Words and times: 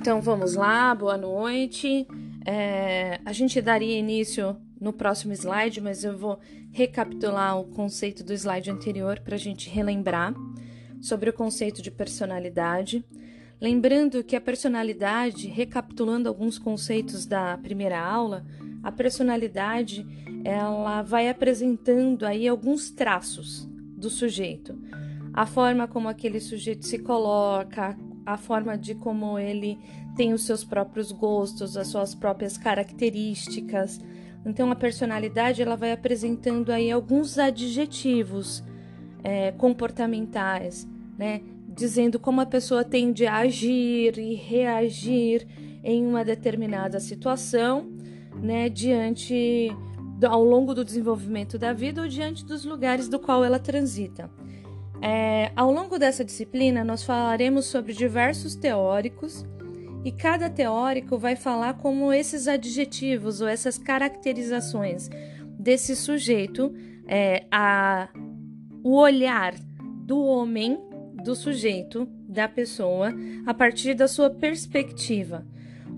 Então 0.00 0.18
vamos 0.22 0.54
lá, 0.54 0.94
boa 0.94 1.18
noite. 1.18 2.08
É, 2.46 3.20
a 3.22 3.34
gente 3.34 3.60
daria 3.60 3.98
início 3.98 4.56
no 4.80 4.94
próximo 4.94 5.34
slide, 5.34 5.78
mas 5.78 6.04
eu 6.04 6.16
vou 6.16 6.40
recapitular 6.72 7.60
o 7.60 7.66
conceito 7.66 8.24
do 8.24 8.32
slide 8.32 8.70
anterior 8.70 9.20
para 9.20 9.34
a 9.34 9.38
gente 9.38 9.68
relembrar 9.68 10.32
sobre 11.02 11.28
o 11.28 11.34
conceito 11.34 11.82
de 11.82 11.90
personalidade. 11.90 13.04
Lembrando 13.60 14.24
que 14.24 14.34
a 14.34 14.40
personalidade, 14.40 15.48
recapitulando 15.48 16.30
alguns 16.30 16.58
conceitos 16.58 17.26
da 17.26 17.58
primeira 17.58 18.00
aula, 18.00 18.42
a 18.82 18.90
personalidade 18.90 20.06
ela 20.42 21.02
vai 21.02 21.28
apresentando 21.28 22.24
aí 22.24 22.48
alguns 22.48 22.90
traços 22.90 23.68
do 23.98 24.08
sujeito. 24.08 24.80
A 25.34 25.44
forma 25.44 25.86
como 25.86 26.08
aquele 26.08 26.40
sujeito 26.40 26.86
se 26.86 26.98
coloca, 26.98 27.98
a 28.24 28.36
forma 28.36 28.76
de 28.76 28.94
como 28.94 29.38
ele 29.38 29.78
tem 30.16 30.32
os 30.32 30.44
seus 30.44 30.64
próprios 30.64 31.12
gostos, 31.12 31.76
as 31.76 31.88
suas 31.88 32.14
próprias 32.14 32.58
características. 32.58 34.00
Então 34.44 34.70
a 34.70 34.76
personalidade 34.76 35.62
ela 35.62 35.76
vai 35.76 35.92
apresentando 35.92 36.70
aí 36.70 36.90
alguns 36.90 37.38
adjetivos 37.38 38.62
é, 39.22 39.52
comportamentais, 39.52 40.88
né? 41.18 41.42
Dizendo 41.68 42.18
como 42.18 42.40
a 42.40 42.46
pessoa 42.46 42.84
tende 42.84 43.26
a 43.26 43.36
agir 43.36 44.18
e 44.18 44.34
reagir 44.34 45.46
em 45.84 46.04
uma 46.04 46.24
determinada 46.24 46.98
situação, 47.00 47.90
né? 48.42 48.68
Diante 48.68 49.70
ao 50.26 50.44
longo 50.44 50.74
do 50.74 50.84
desenvolvimento 50.84 51.58
da 51.58 51.72
vida 51.72 52.02
ou 52.02 52.08
diante 52.08 52.44
dos 52.44 52.64
lugares 52.64 53.08
do 53.08 53.18
qual 53.18 53.44
ela 53.44 53.58
transita. 53.58 54.30
É, 55.02 55.50
ao 55.56 55.72
longo 55.72 55.98
dessa 55.98 56.24
disciplina, 56.24 56.84
nós 56.84 57.02
falaremos 57.02 57.66
sobre 57.66 57.92
diversos 57.92 58.54
teóricos 58.54 59.46
e 60.04 60.12
cada 60.12 60.48
teórico 60.50 61.18
vai 61.18 61.36
falar 61.36 61.74
como 61.74 62.12
esses 62.12 62.46
adjetivos 62.46 63.40
ou 63.40 63.48
essas 63.48 63.78
caracterizações 63.78 65.08
desse 65.58 65.94
sujeito, 65.96 66.74
é, 67.06 67.44
a, 67.50 68.08
o 68.82 68.96
olhar 68.96 69.54
do 70.04 70.22
homem, 70.22 70.78
do 71.22 71.34
sujeito, 71.34 72.06
da 72.28 72.48
pessoa, 72.48 73.12
a 73.46 73.52
partir 73.52 73.94
da 73.94 74.08
sua 74.08 74.30
perspectiva 74.30 75.46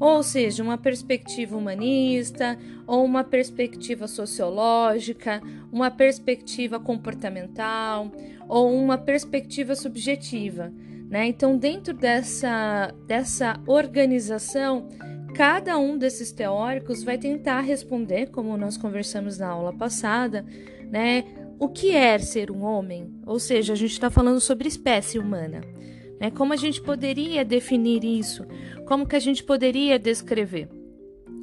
ou 0.02 0.20
seja, 0.20 0.64
uma 0.64 0.76
perspectiva 0.76 1.56
humanista, 1.56 2.58
ou 2.88 3.04
uma 3.04 3.22
perspectiva 3.22 4.08
sociológica, 4.08 5.40
uma 5.70 5.92
perspectiva 5.92 6.80
comportamental, 6.80 8.10
ou 8.48 8.74
uma 8.74 8.98
perspectiva 8.98 9.76
subjetiva. 9.76 10.72
Né? 11.08 11.26
Então, 11.26 11.56
dentro 11.56 11.94
dessa, 11.94 12.92
dessa 13.06 13.60
organização, 13.64 14.88
cada 15.36 15.78
um 15.78 15.96
desses 15.96 16.32
teóricos 16.32 17.04
vai 17.04 17.16
tentar 17.16 17.60
responder, 17.60 18.32
como 18.32 18.56
nós 18.56 18.76
conversamos 18.76 19.38
na 19.38 19.50
aula 19.50 19.72
passada, 19.72 20.44
né? 20.90 21.22
O 21.60 21.68
que 21.68 21.94
é 21.94 22.18
ser 22.18 22.50
um 22.50 22.64
homem? 22.64 23.08
Ou 23.24 23.38
seja, 23.38 23.72
a 23.72 23.76
gente 23.76 23.92
está 23.92 24.10
falando 24.10 24.40
sobre 24.40 24.66
espécie 24.66 25.16
humana. 25.16 25.60
Né? 26.22 26.30
Como 26.30 26.52
a 26.52 26.56
gente 26.56 26.80
poderia 26.80 27.44
definir 27.44 28.04
isso? 28.04 28.46
Como 28.86 29.04
que 29.04 29.16
a 29.16 29.18
gente 29.18 29.42
poderia 29.42 29.98
descrever? 29.98 30.68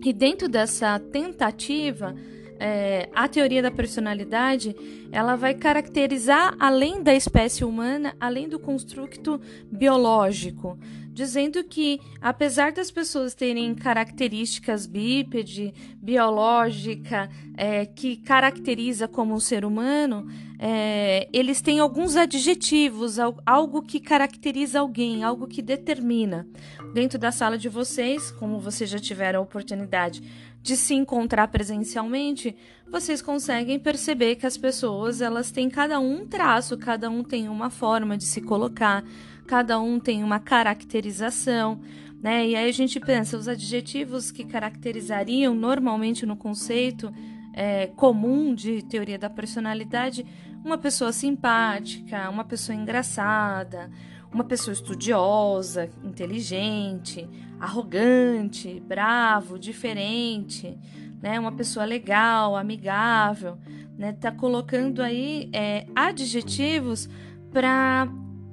E 0.05 0.13
dentro 0.13 0.47
dessa 0.47 0.97
tentativa, 0.97 2.15
é, 2.59 3.09
a 3.15 3.27
teoria 3.27 3.61
da 3.61 3.71
personalidade 3.71 4.75
ela 5.11 5.35
vai 5.35 5.53
caracterizar 5.53 6.55
além 6.59 7.01
da 7.01 7.15
espécie 7.15 7.63
humana, 7.63 8.15
além 8.19 8.49
do 8.49 8.59
construto 8.59 9.39
biológico, 9.71 10.77
dizendo 11.11 11.63
que 11.63 11.99
apesar 12.21 12.71
das 12.71 12.91
pessoas 12.91 13.33
terem 13.33 13.73
características 13.73 14.85
bípede, 14.85 15.73
biológica, 15.95 17.29
é, 17.57 17.85
que 17.85 18.17
caracteriza 18.17 19.07
como 19.07 19.33
um 19.33 19.39
ser 19.39 19.65
humano, 19.65 20.27
é, 20.59 21.27
eles 21.31 21.61
têm 21.61 21.79
alguns 21.79 22.17
adjetivos, 22.17 23.17
algo 23.45 23.81
que 23.81 23.99
caracteriza 23.99 24.81
alguém, 24.81 25.23
algo 25.23 25.47
que 25.47 25.61
determina. 25.61 26.45
Dentro 26.93 27.17
da 27.17 27.31
sala 27.31 27.57
de 27.57 27.69
vocês, 27.69 28.31
como 28.31 28.59
vocês 28.59 28.89
já 28.89 28.99
tiveram 28.99 29.39
a 29.39 29.43
oportunidade 29.43 30.21
de 30.61 30.75
se 30.75 30.93
encontrar 30.93 31.47
presencialmente, 31.47 32.55
vocês 32.91 33.21
conseguem 33.21 33.79
perceber 33.79 34.35
que 34.35 34.45
as 34.45 34.57
pessoas 34.57 35.21
elas 35.21 35.51
têm 35.51 35.69
cada 35.69 35.99
um 35.99 36.27
traço, 36.27 36.77
cada 36.77 37.09
um 37.09 37.23
tem 37.23 37.47
uma 37.47 37.69
forma 37.69 38.17
de 38.17 38.25
se 38.25 38.41
colocar, 38.41 39.03
cada 39.47 39.79
um 39.79 39.99
tem 39.99 40.23
uma 40.23 40.39
caracterização, 40.39 41.79
né? 42.21 42.47
E 42.47 42.55
aí 42.55 42.69
a 42.69 42.73
gente 42.73 42.99
pensa 42.99 43.37
os 43.37 43.47
adjetivos 43.47 44.31
que 44.31 44.43
caracterizariam 44.43 45.55
normalmente 45.55 46.25
no 46.25 46.35
conceito 46.35 47.11
é, 47.53 47.87
comum 47.87 48.53
de 48.53 48.81
teoria 48.83 49.17
da 49.17 49.29
personalidade 49.29 50.25
uma 50.63 50.77
pessoa 50.77 51.11
simpática, 51.13 52.29
uma 52.29 52.43
pessoa 52.43 52.75
engraçada, 52.75 53.89
uma 54.31 54.43
pessoa 54.43 54.73
estudiosa, 54.73 55.89
inteligente, 56.03 57.27
arrogante, 57.59 58.81
bravo, 58.87 59.59
diferente, 59.59 60.77
né? 61.21 61.39
Uma 61.39 61.51
pessoa 61.51 61.85
legal, 61.85 62.55
amigável, 62.55 63.57
né? 63.97 64.13
Tá 64.13 64.31
colocando 64.31 65.01
aí 65.01 65.49
é, 65.51 65.85
adjetivos 65.95 67.09
para 67.51 68.07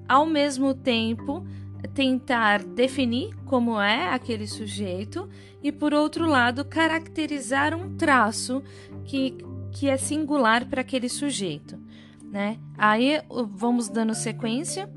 ao 0.09 0.27
mesmo 0.27 0.75
tempo 0.75 1.47
tentar 1.95 2.63
definir 2.63 3.35
como 3.45 3.81
é 3.81 4.09
aquele 4.09 4.47
sujeito 4.47 5.29
e, 5.63 5.71
por 5.71 5.95
outro 5.95 6.27
lado, 6.27 6.65
caracterizar 6.65 7.75
um 7.75 7.97
traço 7.97 8.63
que, 9.05 9.37
que 9.73 9.89
é 9.89 9.97
singular 9.97 10.67
para 10.67 10.81
aquele 10.81 11.09
sujeito. 11.09 11.79
Né? 12.31 12.59
Aí 12.77 13.21
vamos 13.55 13.89
dando 13.89 14.15
sequência. 14.15 14.91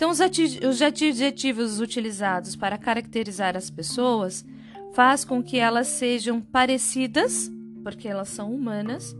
Então, 0.00 0.08
os 0.08 0.80
adjetivos 0.80 1.78
utilizados 1.78 2.56
para 2.56 2.78
caracterizar 2.78 3.54
as 3.54 3.68
pessoas 3.68 4.46
faz 4.94 5.26
com 5.26 5.42
que 5.42 5.58
elas 5.58 5.88
sejam 5.88 6.40
parecidas, 6.40 7.52
porque 7.82 8.08
elas 8.08 8.30
são 8.30 8.50
humanas, 8.50 9.14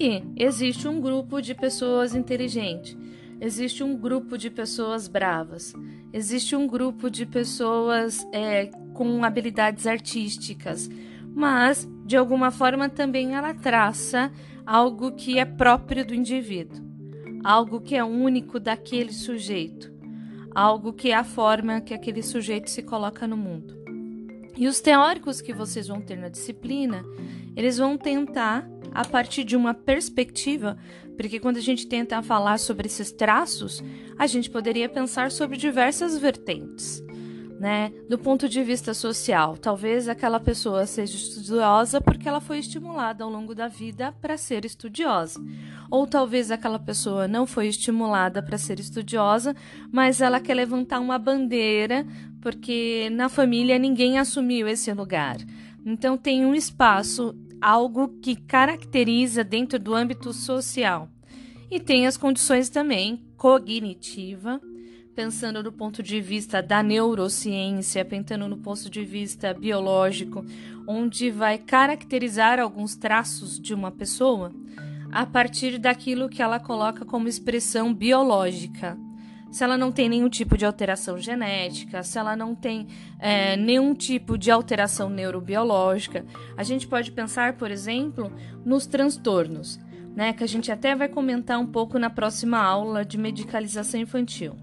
e 0.00 0.22
existe 0.34 0.88
um 0.88 0.98
grupo 0.98 1.42
de 1.42 1.54
pessoas 1.54 2.14
inteligentes 2.14 2.96
existe 3.38 3.84
um 3.84 3.94
grupo 3.94 4.38
de 4.38 4.48
pessoas 4.48 5.06
bravas, 5.06 5.74
existe 6.10 6.56
um 6.56 6.66
grupo 6.66 7.10
de 7.10 7.26
pessoas 7.26 8.26
é, 8.32 8.70
com 8.94 9.22
habilidades 9.22 9.86
artísticas, 9.86 10.88
mas 11.34 11.86
de 12.06 12.16
alguma 12.16 12.50
forma 12.50 12.88
também 12.88 13.34
ela 13.34 13.52
traça 13.52 14.32
algo 14.64 15.12
que 15.12 15.38
é 15.38 15.44
próprio 15.44 16.06
do 16.06 16.14
indivíduo, 16.14 16.82
algo 17.42 17.82
que 17.82 17.94
é 17.94 18.02
único 18.02 18.58
daquele 18.58 19.12
sujeito, 19.12 19.93
algo 20.54 20.92
que 20.92 21.10
é 21.10 21.14
a 21.14 21.24
forma 21.24 21.80
que 21.80 21.92
aquele 21.92 22.22
sujeito 22.22 22.70
se 22.70 22.82
coloca 22.82 23.26
no 23.26 23.36
mundo. 23.36 23.74
E 24.56 24.68
os 24.68 24.80
teóricos 24.80 25.40
que 25.40 25.52
vocês 25.52 25.88
vão 25.88 26.00
ter 26.00 26.16
na 26.16 26.28
disciplina, 26.28 27.04
eles 27.56 27.76
vão 27.76 27.98
tentar, 27.98 28.68
a 28.92 29.04
partir 29.04 29.42
de 29.42 29.56
uma 29.56 29.74
perspectiva, 29.74 30.78
porque 31.16 31.40
quando 31.40 31.56
a 31.56 31.60
gente 31.60 31.88
tenta 31.88 32.22
falar 32.22 32.58
sobre 32.58 32.86
esses 32.86 33.10
traços, 33.10 33.82
a 34.16 34.26
gente 34.26 34.48
poderia 34.48 34.88
pensar 34.88 35.32
sobre 35.32 35.56
diversas 35.56 36.16
vertentes. 36.16 37.02
Né? 37.58 37.92
Do 38.08 38.18
ponto 38.18 38.48
de 38.48 38.62
vista 38.62 38.92
social, 38.92 39.56
talvez 39.56 40.08
aquela 40.08 40.40
pessoa 40.40 40.86
seja 40.86 41.16
estudiosa 41.16 42.00
porque 42.00 42.28
ela 42.28 42.40
foi 42.40 42.58
estimulada 42.58 43.22
ao 43.22 43.30
longo 43.30 43.54
da 43.54 43.68
vida 43.68 44.12
para 44.20 44.36
ser 44.36 44.64
estudiosa. 44.64 45.40
Ou 45.90 46.06
talvez 46.06 46.50
aquela 46.50 46.78
pessoa 46.78 47.28
não 47.28 47.46
foi 47.46 47.68
estimulada 47.68 48.42
para 48.42 48.58
ser 48.58 48.80
estudiosa, 48.80 49.54
mas 49.92 50.20
ela 50.20 50.40
quer 50.40 50.54
levantar 50.54 50.98
uma 50.98 51.18
bandeira 51.18 52.04
porque 52.40 53.08
na 53.12 53.28
família 53.28 53.78
ninguém 53.78 54.18
assumiu 54.18 54.68
esse 54.68 54.92
lugar. 54.92 55.36
Então 55.86 56.16
tem 56.16 56.44
um 56.44 56.54
espaço 56.54 57.34
algo 57.60 58.08
que 58.20 58.36
caracteriza 58.36 59.42
dentro 59.42 59.78
do 59.78 59.94
âmbito 59.94 60.32
social. 60.32 61.08
E 61.70 61.80
tem 61.80 62.06
as 62.06 62.16
condições 62.16 62.68
também 62.68 63.24
cognitiva, 63.36 64.60
pensando 65.14 65.62
no 65.62 65.72
ponto 65.72 66.02
de 66.02 66.20
vista 66.20 66.62
da 66.62 66.82
neurociência, 66.82 68.04
pensando 68.04 68.48
no 68.48 68.56
ponto 68.56 68.90
de 68.90 69.04
vista 69.04 69.54
biológico, 69.54 70.44
onde 70.86 71.30
vai 71.30 71.58
caracterizar 71.58 72.58
alguns 72.58 72.96
traços 72.96 73.58
de 73.58 73.72
uma 73.72 73.90
pessoa 73.90 74.52
a 75.12 75.24
partir 75.24 75.78
daquilo 75.78 76.28
que 76.28 76.42
ela 76.42 76.58
coloca 76.58 77.04
como 77.04 77.28
expressão 77.28 77.94
biológica 77.94 78.98
se 79.54 79.62
ela 79.62 79.78
não 79.78 79.92
tem 79.92 80.08
nenhum 80.08 80.28
tipo 80.28 80.58
de 80.58 80.66
alteração 80.66 81.16
genética, 81.16 82.02
se 82.02 82.18
ela 82.18 82.34
não 82.34 82.56
tem 82.56 82.88
é, 83.20 83.56
nenhum 83.56 83.94
tipo 83.94 84.36
de 84.36 84.50
alteração 84.50 85.08
neurobiológica. 85.08 86.26
A 86.56 86.64
gente 86.64 86.88
pode 86.88 87.12
pensar, 87.12 87.52
por 87.52 87.70
exemplo, 87.70 88.32
nos 88.64 88.84
transtornos, 88.84 89.78
né, 90.16 90.32
que 90.32 90.42
a 90.42 90.46
gente 90.48 90.72
até 90.72 90.96
vai 90.96 91.08
comentar 91.08 91.60
um 91.60 91.66
pouco 91.66 92.00
na 92.00 92.10
próxima 92.10 92.58
aula 92.58 93.04
de 93.04 93.16
medicalização 93.16 94.00
infantil. 94.00 94.56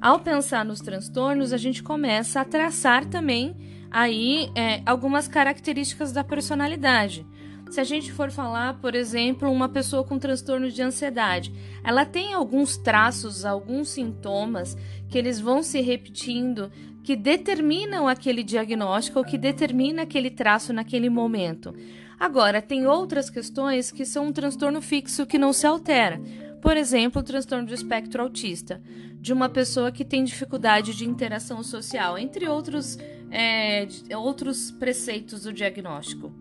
Ao 0.00 0.20
pensar 0.20 0.64
nos 0.64 0.80
transtornos, 0.80 1.52
a 1.52 1.56
gente 1.56 1.82
começa 1.82 2.40
a 2.40 2.44
traçar 2.44 3.04
também 3.04 3.56
aí 3.90 4.50
é, 4.54 4.82
algumas 4.84 5.26
características 5.26 6.12
da 6.12 6.22
personalidade. 6.22 7.26
Se 7.70 7.80
a 7.80 7.84
gente 7.84 8.12
for 8.12 8.30
falar, 8.30 8.74
por 8.80 8.94
exemplo, 8.94 9.50
uma 9.50 9.68
pessoa 9.68 10.04
com 10.04 10.18
transtorno 10.18 10.70
de 10.70 10.82
ansiedade, 10.82 11.52
ela 11.82 12.04
tem 12.04 12.32
alguns 12.32 12.76
traços, 12.76 13.44
alguns 13.44 13.88
sintomas 13.88 14.76
que 15.08 15.18
eles 15.18 15.40
vão 15.40 15.62
se 15.62 15.80
repetindo, 15.80 16.70
que 17.02 17.16
determinam 17.16 18.06
aquele 18.06 18.44
diagnóstico 18.44 19.18
ou 19.18 19.24
que 19.24 19.36
determina 19.36 20.02
aquele 20.02 20.30
traço 20.30 20.72
naquele 20.72 21.10
momento. 21.10 21.74
Agora, 22.18 22.62
tem 22.62 22.86
outras 22.86 23.28
questões 23.28 23.90
que 23.90 24.06
são 24.06 24.28
um 24.28 24.32
transtorno 24.32 24.80
fixo 24.80 25.26
que 25.26 25.36
não 25.38 25.52
se 25.52 25.66
altera. 25.66 26.20
Por 26.66 26.76
exemplo, 26.76 27.20
o 27.20 27.24
transtorno 27.24 27.64
de 27.64 27.74
espectro 27.74 28.20
autista, 28.20 28.82
de 29.20 29.32
uma 29.32 29.48
pessoa 29.48 29.92
que 29.92 30.04
tem 30.04 30.24
dificuldade 30.24 30.96
de 30.96 31.08
interação 31.08 31.62
social, 31.62 32.18
entre 32.18 32.48
outros, 32.48 32.98
é, 33.30 33.86
outros 34.16 34.72
preceitos 34.72 35.44
do 35.44 35.52
diagnóstico. 35.52 36.32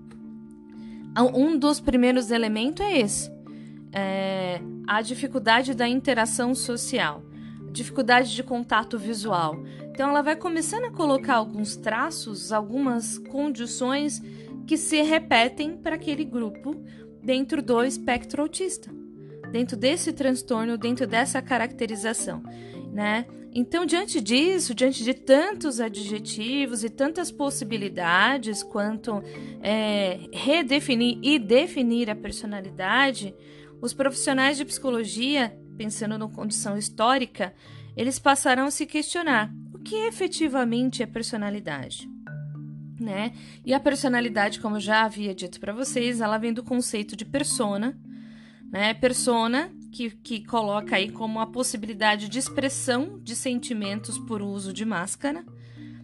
Um 1.31 1.59
dos 1.59 1.79
primeiros 1.79 2.31
elementos 2.31 2.83
é 2.83 3.01
esse: 3.01 3.31
é 3.93 4.59
a 4.87 4.99
dificuldade 5.03 5.75
da 5.75 5.87
interação 5.87 6.55
social, 6.55 7.21
dificuldade 7.71 8.33
de 8.33 8.41
contato 8.41 8.97
visual. 8.97 9.63
Então, 9.91 10.09
ela 10.09 10.23
vai 10.23 10.35
começando 10.35 10.85
a 10.85 10.91
colocar 10.91 11.35
alguns 11.35 11.75
traços, 11.75 12.51
algumas 12.51 13.19
condições 13.19 14.23
que 14.65 14.75
se 14.75 15.03
repetem 15.03 15.77
para 15.77 15.93
aquele 15.93 16.25
grupo 16.25 16.83
dentro 17.21 17.61
do 17.61 17.83
espectro 17.83 18.41
autista, 18.41 18.89
dentro 19.55 19.77
desse 19.77 20.11
transtorno, 20.11 20.77
dentro 20.77 21.07
dessa 21.07 21.41
caracterização, 21.41 22.43
né? 22.91 23.25
Então, 23.53 23.85
diante 23.85 24.19
disso, 24.19 24.75
diante 24.75 25.01
de 25.01 25.13
tantos 25.13 25.79
adjetivos 25.79 26.83
e 26.83 26.89
tantas 26.89 27.31
possibilidades 27.31 28.61
quanto 28.61 29.23
é, 29.63 30.27
redefinir 30.33 31.19
e 31.23 31.39
definir 31.39 32.09
a 32.09 32.15
personalidade, 32.15 33.33
os 33.81 33.93
profissionais 33.93 34.57
de 34.57 34.65
psicologia, 34.65 35.57
pensando 35.77 36.17
na 36.17 36.27
condição 36.27 36.77
histórica, 36.77 37.53
eles 37.95 38.19
passaram 38.19 38.65
a 38.65 38.71
se 38.71 38.85
questionar 38.85 39.49
o 39.73 39.79
que 39.79 39.95
efetivamente 39.95 41.01
é 41.01 41.05
personalidade 41.05 42.13
né? 42.99 43.33
E 43.65 43.73
a 43.73 43.79
personalidade, 43.79 44.59
como 44.59 44.77
eu 44.77 44.79
já 44.79 45.03
havia 45.03 45.35
dito 45.35 45.59
para 45.59 45.73
vocês, 45.73 46.21
ela 46.21 46.37
vem 46.37 46.53
do 46.53 46.63
conceito 46.63 47.15
de 47.15 47.25
persona, 47.25 47.97
né? 48.75 48.93
Persona 48.93 49.71
que, 49.89 50.09
que 50.09 50.45
coloca 50.45 50.97
aí 50.97 51.09
como 51.09 51.39
a 51.39 51.47
possibilidade 51.47 52.27
de 52.27 52.37
expressão 52.37 53.17
de 53.23 53.33
sentimentos 53.33 54.17
por 54.17 54.41
uso 54.41 54.73
de 54.73 54.83
máscara. 54.83 55.45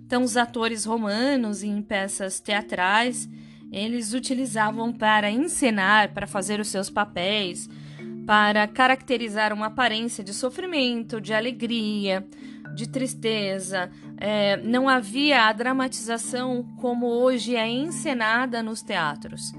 Então, 0.05 0.23
os 0.23 0.37
atores 0.37 0.85
romanos 0.85 1.63
em 1.63 1.81
peças 1.81 2.39
teatrais, 2.39 3.27
eles 3.73 4.13
utilizavam 4.13 4.93
para 4.93 5.29
encenar, 5.29 6.13
para 6.13 6.25
fazer 6.25 6.61
os 6.61 6.69
seus 6.69 6.89
papéis, 6.89 7.69
para 8.25 8.65
caracterizar 8.69 9.51
uma 9.51 9.65
aparência 9.65 10.23
de 10.23 10.33
sofrimento, 10.33 11.19
de 11.19 11.33
alegria, 11.33 12.25
de 12.73 12.87
tristeza, 12.87 13.91
é, 14.15 14.55
não 14.55 14.87
havia 14.87 15.43
a 15.43 15.51
dramatização 15.51 16.63
como 16.79 17.05
hoje 17.05 17.53
é 17.53 17.67
encenada 17.67 18.63
nos 18.63 18.81
teatros. 18.81 19.51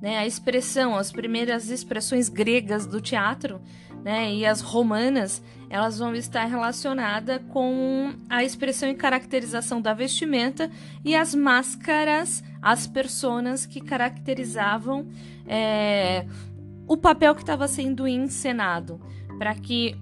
Né? 0.00 0.18
A 0.18 0.26
expressão, 0.26 0.96
as 0.96 1.10
primeiras 1.10 1.70
expressões 1.70 2.28
gregas 2.28 2.86
do 2.86 3.00
teatro 3.00 3.60
né, 4.06 4.32
e 4.32 4.46
as 4.46 4.60
romanas, 4.60 5.42
elas 5.68 5.98
vão 5.98 6.14
estar 6.14 6.44
relacionadas 6.44 7.40
com 7.48 8.14
a 8.28 8.44
expressão 8.44 8.88
e 8.88 8.94
caracterização 8.94 9.80
da 9.80 9.92
vestimenta 9.92 10.70
e 11.04 11.16
as 11.16 11.34
máscaras, 11.34 12.44
as 12.62 12.86
personas 12.86 13.66
que 13.66 13.80
caracterizavam 13.80 15.08
é, 15.46 16.24
o 16.86 16.96
papel 16.96 17.34
que 17.34 17.40
estava 17.42 17.66
sendo 17.66 18.06
encenado, 18.06 19.00
para 19.38 19.54
que 19.54 19.96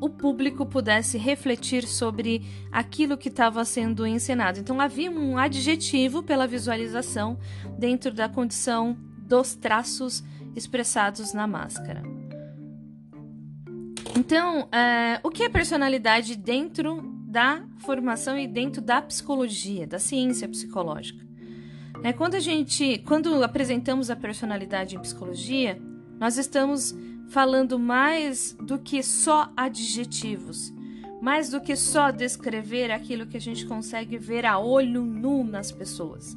o 0.00 0.08
público 0.08 0.64
pudesse 0.64 1.18
refletir 1.18 1.84
sobre 1.84 2.42
aquilo 2.70 3.18
que 3.18 3.28
estava 3.28 3.64
sendo 3.64 4.06
encenado. 4.06 4.60
Então 4.60 4.80
havia 4.80 5.10
um 5.10 5.36
adjetivo 5.36 6.22
pela 6.22 6.46
visualização 6.46 7.36
dentro 7.76 8.12
da 8.12 8.28
condição 8.28 8.96
dos 9.28 9.54
traços 9.54 10.24
expressados 10.56 11.32
na 11.32 11.46
máscara. 11.46 12.02
Então, 14.16 14.68
é, 14.72 15.20
o 15.22 15.30
que 15.30 15.44
é 15.44 15.48
personalidade 15.48 16.34
dentro 16.34 17.02
da 17.26 17.62
formação 17.78 18.38
e 18.38 18.48
dentro 18.48 18.80
da 18.80 19.02
psicologia, 19.02 19.86
da 19.86 19.98
ciência 19.98 20.48
psicológica? 20.48 21.24
É, 22.02 22.12
quando 22.12 22.34
a 22.34 22.40
gente, 22.40 22.98
quando 23.06 23.42
apresentamos 23.42 24.10
a 24.10 24.16
personalidade 24.16 24.96
em 24.96 25.00
psicologia, 25.00 25.80
nós 26.18 26.38
estamos 26.38 26.94
falando 27.28 27.78
mais 27.78 28.56
do 28.60 28.78
que 28.78 29.02
só 29.02 29.52
adjetivos, 29.56 30.72
mais 31.20 31.50
do 31.50 31.60
que 31.60 31.76
só 31.76 32.10
descrever 32.10 32.90
aquilo 32.90 33.26
que 33.26 33.36
a 33.36 33.40
gente 33.40 33.66
consegue 33.66 34.16
ver 34.16 34.46
a 34.46 34.58
olho 34.58 35.04
nu 35.04 35.44
nas 35.44 35.70
pessoas. 35.70 36.36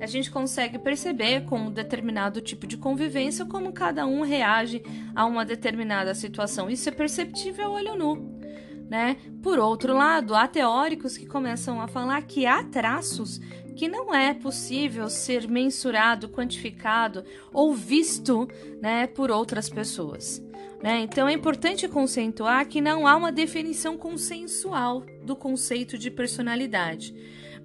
A 0.00 0.06
gente 0.06 0.30
consegue 0.30 0.78
perceber 0.78 1.44
com 1.44 1.58
um 1.58 1.70
determinado 1.70 2.40
tipo 2.40 2.66
de 2.66 2.76
convivência 2.76 3.44
como 3.46 3.72
cada 3.72 4.06
um 4.06 4.22
reage 4.22 4.82
a 5.14 5.24
uma 5.24 5.44
determinada 5.44 6.14
situação. 6.14 6.68
Isso 6.68 6.88
é 6.88 6.92
perceptível 6.92 7.66
a 7.66 7.70
olho 7.70 7.96
nu. 7.96 8.36
Né? 8.88 9.16
Por 9.42 9.58
outro 9.58 9.94
lado, 9.94 10.34
há 10.34 10.46
teóricos 10.46 11.16
que 11.16 11.26
começam 11.26 11.80
a 11.80 11.88
falar 11.88 12.22
que 12.22 12.46
há 12.46 12.62
traços 12.62 13.40
que 13.74 13.88
não 13.88 14.14
é 14.14 14.32
possível 14.32 15.08
ser 15.08 15.48
mensurado, 15.48 16.28
quantificado 16.28 17.24
ou 17.52 17.74
visto 17.74 18.48
né, 18.80 19.06
por 19.06 19.30
outras 19.30 19.68
pessoas. 19.68 20.42
Né? 20.82 21.00
Então 21.00 21.28
é 21.28 21.32
importante 21.32 21.88
conceituar 21.88 22.66
que 22.66 22.80
não 22.80 23.06
há 23.06 23.16
uma 23.16 23.32
definição 23.32 23.96
consensual 23.98 25.04
do 25.22 25.34
conceito 25.34 25.98
de 25.98 26.10
personalidade. 26.10 27.14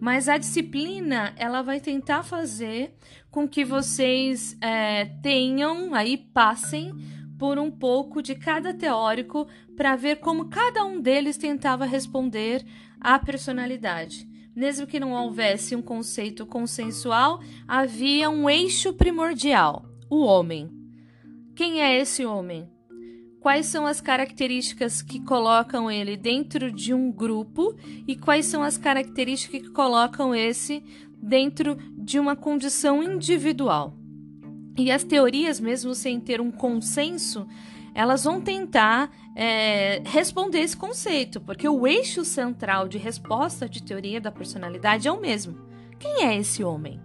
Mas 0.01 0.27
a 0.27 0.39
disciplina 0.39 1.31
ela 1.38 1.62
vai 1.62 1.80
tentar 1.80 2.24
fazer 2.24 2.95
com 3.30 3.48
que 3.48 3.63
vocês 3.63 4.57
é, 4.59 5.06
tenham 5.21 5.94
aí 5.94 6.18
passem 6.18 6.92
por 7.38 7.59
um 7.59 7.69
pouco 7.69 8.19
de 8.19 8.33
cada 8.33 8.74
teórico 8.74 9.48
para 9.77 9.95
ver 9.95 10.15
como 10.15 10.50
cada 10.50 10.83
um 10.83 11.00
deles 11.00 11.38
tentava 11.38 11.86
responder 11.86 12.65
à 13.00 13.19
personalidade. 13.19 14.27
Mesmo 14.55 14.88
que 14.88 15.00
não 15.00 15.12
houvesse 15.12 15.75
um 15.75 15.84
conceito 15.84 16.48
consensual, 16.48 17.39
havia 17.67 18.27
um 18.27 18.50
eixo 18.50 18.93
primordial: 18.93 19.86
o 20.10 20.22
homem. 20.22 20.67
Quem 21.55 21.79
é 21.79 21.96
esse 21.96 22.25
homem? 22.25 22.67
Quais 23.41 23.65
são 23.65 23.88
as 23.88 24.00
características 24.00 25.01
que 25.01 25.19
colocam 25.19 25.89
ele 25.89 26.15
dentro 26.15 26.71
de 26.71 26.93
um 26.93 27.12
grupo 27.12 27.75
e 28.07 28.15
quais 28.15 28.45
são 28.45 28.62
as 28.62 28.77
características 28.77 29.63
que 29.63 29.69
colocam 29.71 30.36
esse 30.36 30.83
dentro 31.19 31.75
de 31.98 32.19
uma 32.19 32.36
condição 32.36 33.01
individual? 33.01 33.98
E 34.77 34.91
as 34.91 35.03
teorias, 35.03 35.60
mesmo 35.60 35.95
sem 35.95 36.19
ter 36.19 36.39
um 36.39 36.51
consenso, 36.51 37.48
elas 37.95 38.25
vão 38.25 38.39
tentar 38.39 39.12
é, 39.36 40.03
responder 40.05 40.60
esse 40.60 40.77
conceito, 40.77 41.41
porque 41.41 41.67
o 41.67 41.88
eixo 41.88 42.24
central 42.24 42.88
de 42.88 43.00
resposta 43.00 43.67
de 43.67 43.81
teoria 43.81 44.21
da 44.21 44.31
personalidade 44.31 45.07
é 45.07 45.12
o 45.12 45.19
mesmo. 45.19 45.57
Quem 45.98 46.25
é 46.27 46.38
esse 46.38 46.63
homem? 46.63 47.01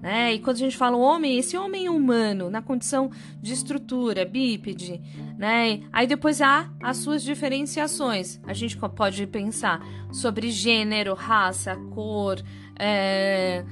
Né? 0.00 0.34
E 0.34 0.38
quando 0.38 0.56
a 0.56 0.60
gente 0.60 0.76
fala 0.76 0.96
homem, 0.96 1.38
esse 1.38 1.56
homem 1.56 1.88
humano, 1.88 2.48
na 2.48 2.62
condição 2.62 3.10
de 3.40 3.52
estrutura, 3.52 4.24
bípede, 4.24 5.00
né? 5.36 5.82
Aí 5.92 6.06
depois 6.06 6.40
há 6.40 6.70
as 6.82 6.96
suas 6.96 7.22
diferenciações. 7.22 8.40
A 8.46 8.54
gente 8.54 8.78
pode 8.78 9.26
pensar 9.26 9.80
sobre 10.10 10.50
gênero, 10.50 11.12
raça, 11.12 11.76
cor, 11.94 12.42
é, 12.78 13.62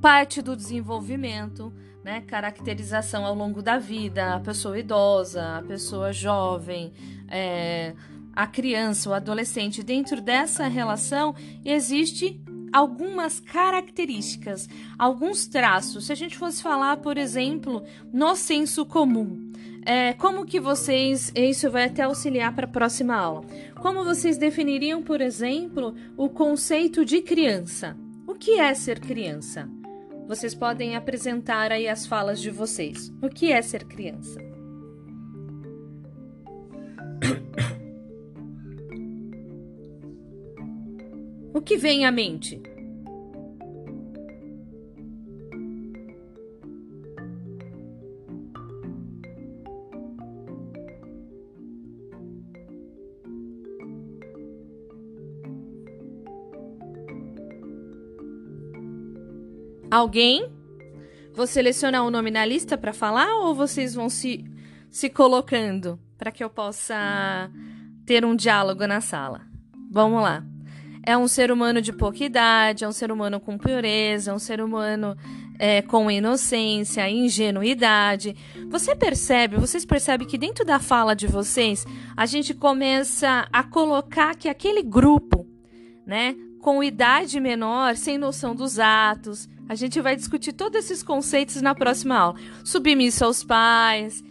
parte 0.00 0.42
do 0.42 0.54
desenvolvimento 0.54 1.72
né, 2.08 2.22
caracterização 2.22 3.26
ao 3.26 3.34
longo 3.34 3.60
da 3.60 3.76
vida, 3.76 4.36
a 4.36 4.40
pessoa 4.40 4.78
idosa, 4.78 5.58
a 5.58 5.62
pessoa 5.62 6.10
jovem, 6.10 6.90
é, 7.28 7.94
a 8.32 8.46
criança, 8.46 9.10
o 9.10 9.12
adolescente. 9.12 9.82
Dentro 9.82 10.22
dessa 10.22 10.66
relação 10.68 11.34
existe 11.62 12.40
algumas 12.72 13.40
características, 13.40 14.68
alguns 14.98 15.46
traços. 15.46 16.06
Se 16.06 16.12
a 16.12 16.16
gente 16.16 16.36
fosse 16.36 16.62
falar, 16.62 16.98
por 16.98 17.16
exemplo, 17.16 17.84
no 18.12 18.34
senso 18.34 18.84
comum, 18.84 19.50
é, 19.84 20.12
como 20.12 20.44
que 20.44 20.60
vocês, 20.60 21.32
isso 21.34 21.70
vai 21.70 21.84
até 21.84 22.02
auxiliar 22.02 22.54
para 22.54 22.66
a 22.66 22.70
próxima 22.70 23.16
aula. 23.16 23.44
Como 23.80 24.04
vocês 24.04 24.36
definiriam, 24.36 25.02
por 25.02 25.20
exemplo, 25.20 25.94
o 26.16 26.28
conceito 26.28 27.04
de 27.04 27.22
criança? 27.22 27.96
O 28.26 28.34
que 28.34 28.58
é 28.58 28.74
ser 28.74 29.00
criança? 29.00 29.68
vocês 30.28 30.54
podem 30.54 30.94
apresentar 30.94 31.72
aí 31.72 31.88
as 31.88 32.06
falas 32.06 32.38
de 32.38 32.50
vocês. 32.50 33.10
O 33.22 33.30
que 33.30 33.50
é 33.50 33.62
ser 33.62 33.84
criança? 33.84 34.38
O 41.52 41.60
que 41.60 41.76
vem 41.76 42.04
à 42.04 42.12
mente? 42.12 42.60
Alguém? 59.90 60.52
Vou 61.34 61.46
selecionar 61.46 62.04
o 62.04 62.08
um 62.08 62.10
nome 62.10 62.30
na 62.30 62.44
lista 62.44 62.76
para 62.76 62.92
falar 62.92 63.34
ou 63.36 63.54
vocês 63.54 63.94
vão 63.94 64.10
se, 64.10 64.44
se 64.90 65.08
colocando 65.08 65.98
para 66.18 66.30
que 66.30 66.44
eu 66.44 66.50
possa 66.50 67.50
ter 68.04 68.24
um 68.24 68.36
diálogo 68.36 68.86
na 68.86 69.00
sala? 69.00 69.46
Vamos 69.90 70.22
lá. 70.22 70.44
É 71.08 71.16
um 71.16 71.26
ser 71.26 71.50
humano 71.50 71.80
de 71.80 71.90
pouca 71.90 72.22
idade, 72.22 72.84
é 72.84 72.88
um 72.88 72.92
ser 72.92 73.10
humano 73.10 73.40
com 73.40 73.56
pureza, 73.56 74.30
é 74.30 74.34
um 74.34 74.38
ser 74.38 74.60
humano 74.60 75.16
é, 75.58 75.80
com 75.80 76.10
inocência, 76.10 77.08
ingenuidade. 77.08 78.36
Você 78.68 78.94
percebe, 78.94 79.56
vocês 79.56 79.86
percebem 79.86 80.28
que 80.28 80.36
dentro 80.36 80.66
da 80.66 80.78
fala 80.78 81.16
de 81.16 81.26
vocês, 81.26 81.86
a 82.14 82.26
gente 82.26 82.52
começa 82.52 83.48
a 83.50 83.62
colocar 83.62 84.36
que 84.36 84.50
aquele 84.50 84.82
grupo, 84.82 85.46
né, 86.06 86.36
com 86.60 86.84
idade 86.84 87.40
menor, 87.40 87.96
sem 87.96 88.18
noção 88.18 88.54
dos 88.54 88.78
atos, 88.78 89.48
a 89.66 89.74
gente 89.74 90.02
vai 90.02 90.14
discutir 90.14 90.52
todos 90.52 90.78
esses 90.78 91.02
conceitos 91.02 91.62
na 91.62 91.74
próxima 91.74 92.18
aula. 92.18 92.38
Submisso 92.62 93.24
aos 93.24 93.42
pais, 93.42 94.22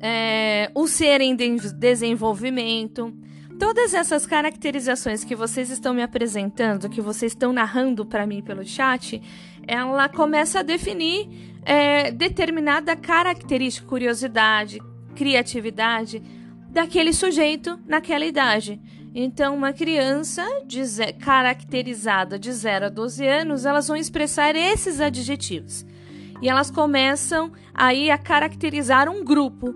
é, 0.00 0.70
o 0.74 0.88
ser 0.88 1.20
em 1.20 1.36
desenvolvimento. 1.36 3.14
Todas 3.58 3.94
essas 3.94 4.26
caracterizações 4.26 5.22
que 5.22 5.36
vocês 5.36 5.70
estão 5.70 5.94
me 5.94 6.02
apresentando, 6.02 6.88
que 6.88 7.00
vocês 7.00 7.32
estão 7.32 7.52
narrando 7.52 8.04
para 8.04 8.26
mim 8.26 8.42
pelo 8.42 8.64
chat, 8.64 9.22
ela 9.66 10.08
começa 10.08 10.60
a 10.60 10.62
definir 10.62 11.28
é, 11.64 12.10
determinada 12.10 12.96
característica, 12.96 13.86
curiosidade, 13.86 14.80
criatividade 15.14 16.20
daquele 16.70 17.12
sujeito 17.12 17.78
naquela 17.86 18.24
idade. 18.24 18.80
Então, 19.14 19.54
uma 19.54 19.72
criança 19.72 20.44
de 20.66 20.82
caracterizada 21.20 22.36
de 22.36 22.52
0 22.52 22.86
a 22.86 22.88
12 22.88 23.24
anos, 23.24 23.64
elas 23.64 23.86
vão 23.86 23.96
expressar 23.96 24.56
esses 24.56 25.00
adjetivos. 25.00 25.86
E 26.42 26.48
elas 26.48 26.68
começam 26.72 27.52
aí 27.72 28.10
a 28.10 28.18
caracterizar 28.18 29.08
um 29.08 29.24
grupo. 29.24 29.72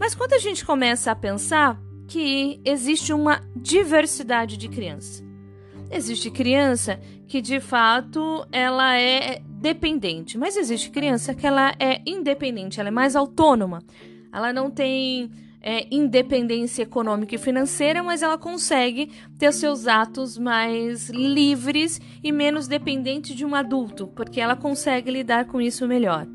Mas 0.00 0.14
quando 0.14 0.32
a 0.32 0.38
gente 0.38 0.64
começa 0.64 1.10
a 1.10 1.14
pensar 1.14 1.78
que 2.08 2.60
existe 2.64 3.12
uma 3.12 3.42
diversidade 3.54 4.56
de 4.56 4.68
criança. 4.68 5.22
Existe 5.90 6.30
criança 6.30 6.98
que 7.26 7.40
de 7.40 7.60
fato 7.60 8.46
ela 8.50 8.98
é 8.98 9.42
dependente, 9.46 10.38
mas 10.38 10.56
existe 10.56 10.90
criança 10.90 11.34
que 11.34 11.46
ela 11.46 11.74
é 11.78 12.00
independente, 12.06 12.80
ela 12.80 12.88
é 12.88 12.92
mais 12.92 13.14
autônoma. 13.14 13.82
Ela 14.32 14.52
não 14.52 14.70
tem 14.70 15.30
é, 15.60 15.86
independência 15.90 16.82
econômica 16.82 17.34
e 17.34 17.38
financeira, 17.38 18.02
mas 18.02 18.22
ela 18.22 18.38
consegue 18.38 19.10
ter 19.38 19.52
seus 19.52 19.86
atos 19.86 20.38
mais 20.38 21.10
livres 21.10 22.00
e 22.22 22.32
menos 22.32 22.66
dependente 22.66 23.34
de 23.34 23.44
um 23.44 23.54
adulto, 23.54 24.06
porque 24.08 24.40
ela 24.40 24.56
consegue 24.56 25.10
lidar 25.10 25.46
com 25.46 25.60
isso 25.60 25.86
melhor. 25.86 26.26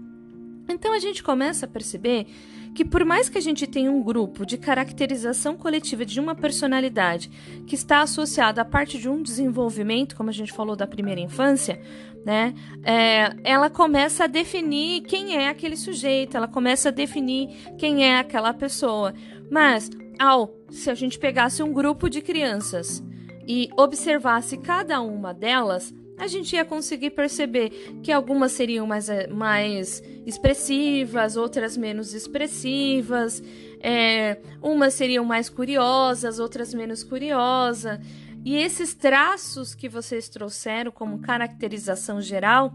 Então 0.70 0.94
a 0.94 1.00
gente 1.00 1.24
começa 1.24 1.65
a 1.65 1.70
perceber 1.70 2.27
que 2.74 2.84
por 2.84 3.06
mais 3.06 3.30
que 3.30 3.38
a 3.38 3.42
gente 3.42 3.68
tenha 3.68 3.92
um 3.92 4.01
grupo 4.01 4.46
de 4.46 4.58
caracterização 4.58 5.56
coletiva 5.56 6.06
de 6.06 6.20
uma 6.20 6.36
personalidade 6.36 7.30
que 7.68 7.75
está 7.75 8.01
associada 8.01 8.62
à 8.62 8.65
parte 8.65 8.98
de 8.98 9.08
um 9.08 9.22
desenvolvimento, 9.22 10.15
como 10.15 10.30
a 10.30 10.34
gente 10.34 10.51
falou 10.51 10.75
da 10.75 10.88
primeira 10.88 11.22
infância, 11.22 11.80
né? 12.25 12.53
É, 12.84 13.36
ela 13.44 13.70
começa 13.70 14.24
a 14.24 14.27
definir 14.27 15.01
quem 15.01 15.36
é 15.36 15.50
aquele 15.50 15.75
sujeito, 15.75 16.38
ela 16.38 16.48
começa 16.48 16.89
a 16.89 16.92
definir 16.92 17.50
quem 17.77 18.06
é 18.06 18.18
aquela 18.18 18.53
pessoa. 18.53 19.13
Mas, 19.51 19.89
ao 20.20 20.56
se 20.70 20.89
a 20.89 20.96
gente 20.96 21.20
pegasse 21.20 21.62
um 21.62 21.72
grupo 21.72 22.10
de 22.10 22.22
crianças 22.22 23.03
e 23.48 23.70
observasse 23.77 24.58
cada 24.58 25.01
uma 25.01 25.34
delas, 25.34 25.94
a 26.17 26.27
gente 26.27 26.55
ia 26.55 26.63
conseguir 26.63 27.12
perceber 27.12 27.70
que 28.03 28.12
algumas 28.12 28.51
seriam 28.51 28.86
mais, 28.86 29.10
eh, 29.10 29.27
mais 29.27 30.01
expressivas, 30.25 31.36
outras 31.36 31.75
menos 31.75 32.13
expressivas, 32.13 33.41
é, 33.79 34.39
umas 34.62 34.93
seriam 34.93 35.25
mais 35.25 35.50
curiosas, 35.50 36.39
outras 36.39 36.74
menos 36.74 37.03
curiosas. 37.03 38.00
E 38.46 38.55
esses 38.55 38.93
traços 38.93 39.74
que 39.74 39.89
vocês 39.89 40.29
trouxeram 40.29 40.91
como 40.91 41.20
caracterização 41.20 42.22
geral, 42.22 42.74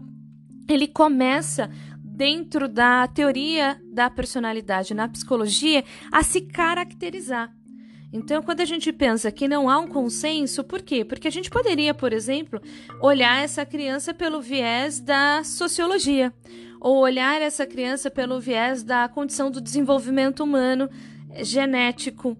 ele 0.67 0.87
começa 0.87 1.69
dentro 2.03 2.67
da 2.67 3.07
teoria 3.07 3.79
da 3.85 4.09
personalidade 4.09 4.93
na 4.93 5.07
psicologia 5.07 5.83
a 6.11 6.21
se 6.21 6.41
caracterizar. 6.41 7.58
Então, 8.11 8.41
quando 8.41 8.61
a 8.61 8.65
gente 8.65 8.91
pensa 8.91 9.31
que 9.31 9.47
não 9.47 9.69
há 9.69 9.77
um 9.77 9.87
consenso, 9.87 10.63
por 10.63 10.81
quê? 10.81 11.05
Porque 11.05 11.27
a 11.27 11.31
gente 11.31 11.49
poderia, 11.49 11.93
por 11.93 12.11
exemplo, 12.11 12.59
olhar 13.01 13.43
essa 13.43 13.65
criança 13.65 14.13
pelo 14.13 14.41
viés 14.41 14.99
da 14.99 15.43
sociologia, 15.43 16.33
ou 16.81 16.97
olhar 16.97 17.41
essa 17.41 17.67
criança 17.67 18.09
pelo 18.09 18.39
viés 18.39 18.83
da 18.83 19.07
condição 19.07 19.51
do 19.51 19.61
desenvolvimento 19.61 20.43
humano 20.43 20.89
genético, 21.41 22.35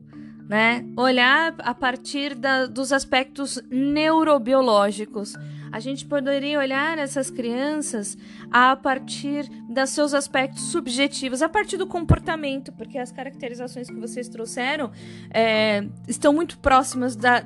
né? 0.47 0.83
Olhar 0.97 1.53
a 1.59 1.75
partir 1.75 2.33
da, 2.33 2.65
dos 2.65 2.91
aspectos 2.91 3.61
neurobiológicos. 3.69 5.35
A 5.71 5.79
gente 5.79 6.05
poderia 6.05 6.59
olhar 6.59 6.97
essas 6.97 7.29
crianças 7.29 8.17
a 8.51 8.75
partir 8.75 9.49
dos 9.69 9.89
seus 9.89 10.13
aspectos 10.13 10.63
subjetivos, 10.63 11.41
a 11.41 11.49
partir 11.49 11.77
do 11.77 11.87
comportamento, 11.87 12.71
porque 12.71 12.97
as 12.97 13.11
caracterizações 13.11 13.87
que 13.89 13.99
vocês 13.99 14.27
trouxeram 14.27 14.91
é, 15.31 15.85
estão 16.07 16.33
muito 16.33 16.57
próximas 16.59 17.15
da, 17.15 17.43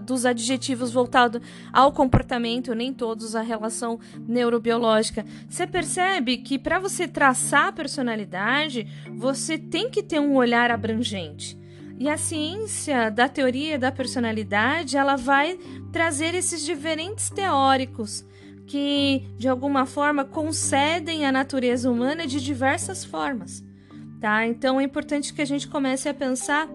dos 0.00 0.24
adjetivos 0.24 0.92
voltados 0.92 1.40
ao 1.72 1.92
comportamento, 1.92 2.74
nem 2.74 2.92
todos 2.92 3.34
a 3.34 3.42
relação 3.42 3.98
neurobiológica. 4.26 5.24
Você 5.48 5.66
percebe 5.66 6.38
que 6.38 6.58
para 6.58 6.78
você 6.78 7.08
traçar 7.08 7.68
a 7.68 7.72
personalidade, 7.72 8.86
você 9.12 9.58
tem 9.58 9.90
que 9.90 10.02
ter 10.02 10.20
um 10.20 10.36
olhar 10.36 10.70
abrangente. 10.70 11.58
E 11.98 12.08
a 12.08 12.16
ciência 12.16 13.10
da 13.10 13.28
teoria 13.28 13.78
da 13.78 13.92
personalidade, 13.92 14.96
ela 14.96 15.16
vai 15.16 15.58
trazer 15.92 16.34
esses 16.34 16.64
diferentes 16.64 17.30
teóricos 17.30 18.26
que 18.66 19.22
de 19.36 19.48
alguma 19.48 19.86
forma 19.86 20.24
concedem 20.24 21.26
a 21.26 21.32
natureza 21.32 21.90
humana 21.90 22.26
de 22.26 22.42
diversas 22.42 23.04
formas, 23.04 23.62
tá? 24.20 24.46
Então 24.46 24.80
é 24.80 24.84
importante 24.84 25.32
que 25.32 25.42
a 25.42 25.44
gente 25.44 25.68
comece 25.68 26.08
a 26.08 26.14
pensar 26.14 26.68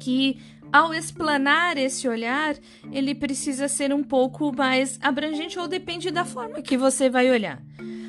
que 0.00 0.38
ao 0.72 0.92
explanar 0.92 1.78
esse 1.78 2.08
olhar, 2.08 2.56
ele 2.90 3.14
precisa 3.14 3.68
ser 3.68 3.94
um 3.94 4.02
pouco 4.02 4.54
mais 4.54 4.98
abrangente 5.00 5.58
ou 5.58 5.68
depende 5.68 6.10
da 6.10 6.24
forma 6.24 6.60
que 6.60 6.76
você 6.76 7.08
vai 7.08 7.30
olhar. 7.30 7.62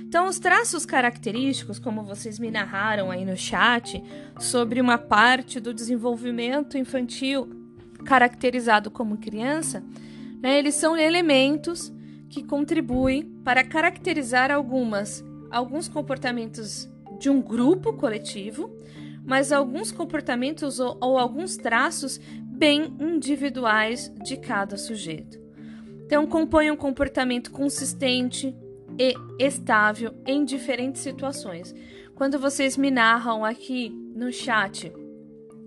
Então, 0.08 0.26
os 0.26 0.40
traços 0.40 0.86
característicos, 0.86 1.80
como 1.80 2.02
vocês 2.02 2.40
me 2.40 2.50
narraram 2.50 3.12
aí 3.12 3.26
no 3.26 3.36
chat, 3.36 4.02
sobre 4.40 4.80
uma 4.80 4.98
parte 4.98 5.60
do 5.60 5.74
desenvolvimento 5.74 6.78
infantil 6.78 7.50
caracterizado 8.06 8.90
como 8.90 9.18
criança, 9.18 9.84
né, 10.42 10.58
eles 10.58 10.76
são 10.76 10.96
elementos 10.96 11.92
que 12.30 12.42
contribuem 12.42 13.24
para 13.44 13.66
caracterizar 13.66 14.50
algumas, 14.50 15.26
alguns 15.52 15.90
comportamentos 15.90 16.88
de 17.20 17.30
um 17.30 17.42
grupo 17.42 17.92
coletivo, 17.92 18.74
mas 19.26 19.52
alguns 19.52 19.92
comportamentos 19.92 20.80
ou, 20.80 20.98
ou 21.02 21.18
alguns 21.18 21.58
traços 21.58 22.18
bem 22.46 22.96
individuais 22.98 24.10
de 24.24 24.38
cada 24.38 24.78
sujeito. 24.78 25.38
Então, 26.06 26.26
compõe 26.26 26.72
um 26.72 26.78
comportamento 26.78 27.52
consistente, 27.52 28.56
e 28.98 29.14
estável 29.40 30.14
em 30.26 30.44
diferentes 30.44 31.02
situações. 31.02 31.74
Quando 32.16 32.40
vocês 32.40 32.76
me 32.78 32.90
narram 32.90 33.46
aqui 33.46 33.90
no 34.16 34.32
chat, 34.32 34.92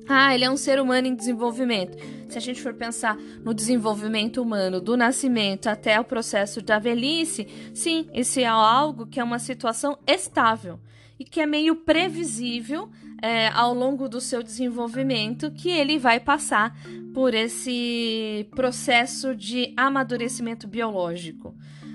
ah, 0.08 0.34
ele 0.34 0.44
é 0.44 0.50
um 0.50 0.56
ser 0.56 0.80
humano 0.80 1.06
em 1.06 1.14
desenvolvimento. 1.14 1.96
Se 2.28 2.36
a 2.36 2.40
gente 2.40 2.60
for 2.60 2.74
pensar 2.74 3.16
no 3.44 3.54
desenvolvimento 3.54 4.42
humano, 4.42 4.80
do 4.80 4.96
nascimento 4.96 5.68
até 5.68 6.00
o 6.00 6.04
processo 6.04 6.60
da 6.60 6.80
velhice, 6.80 7.46
sim, 7.72 8.08
esse 8.12 8.42
é 8.42 8.46
algo 8.46 9.06
que 9.06 9.20
é 9.20 9.24
uma 9.24 9.38
situação 9.38 9.96
estável 10.06 10.80
e 11.16 11.24
que 11.24 11.40
é 11.40 11.46
meio 11.46 11.76
previsível 11.76 12.90
é, 13.22 13.48
ao 13.48 13.72
longo 13.72 14.08
do 14.08 14.20
seu 14.20 14.42
desenvolvimento 14.42 15.52
que 15.52 15.68
ele 15.70 15.98
vai 15.98 16.18
passar 16.18 16.76
por 17.14 17.32
esse 17.32 18.48
processo 18.56 19.36
de 19.36 19.72
amadurecimento 19.76 20.66
biológico 20.66 21.54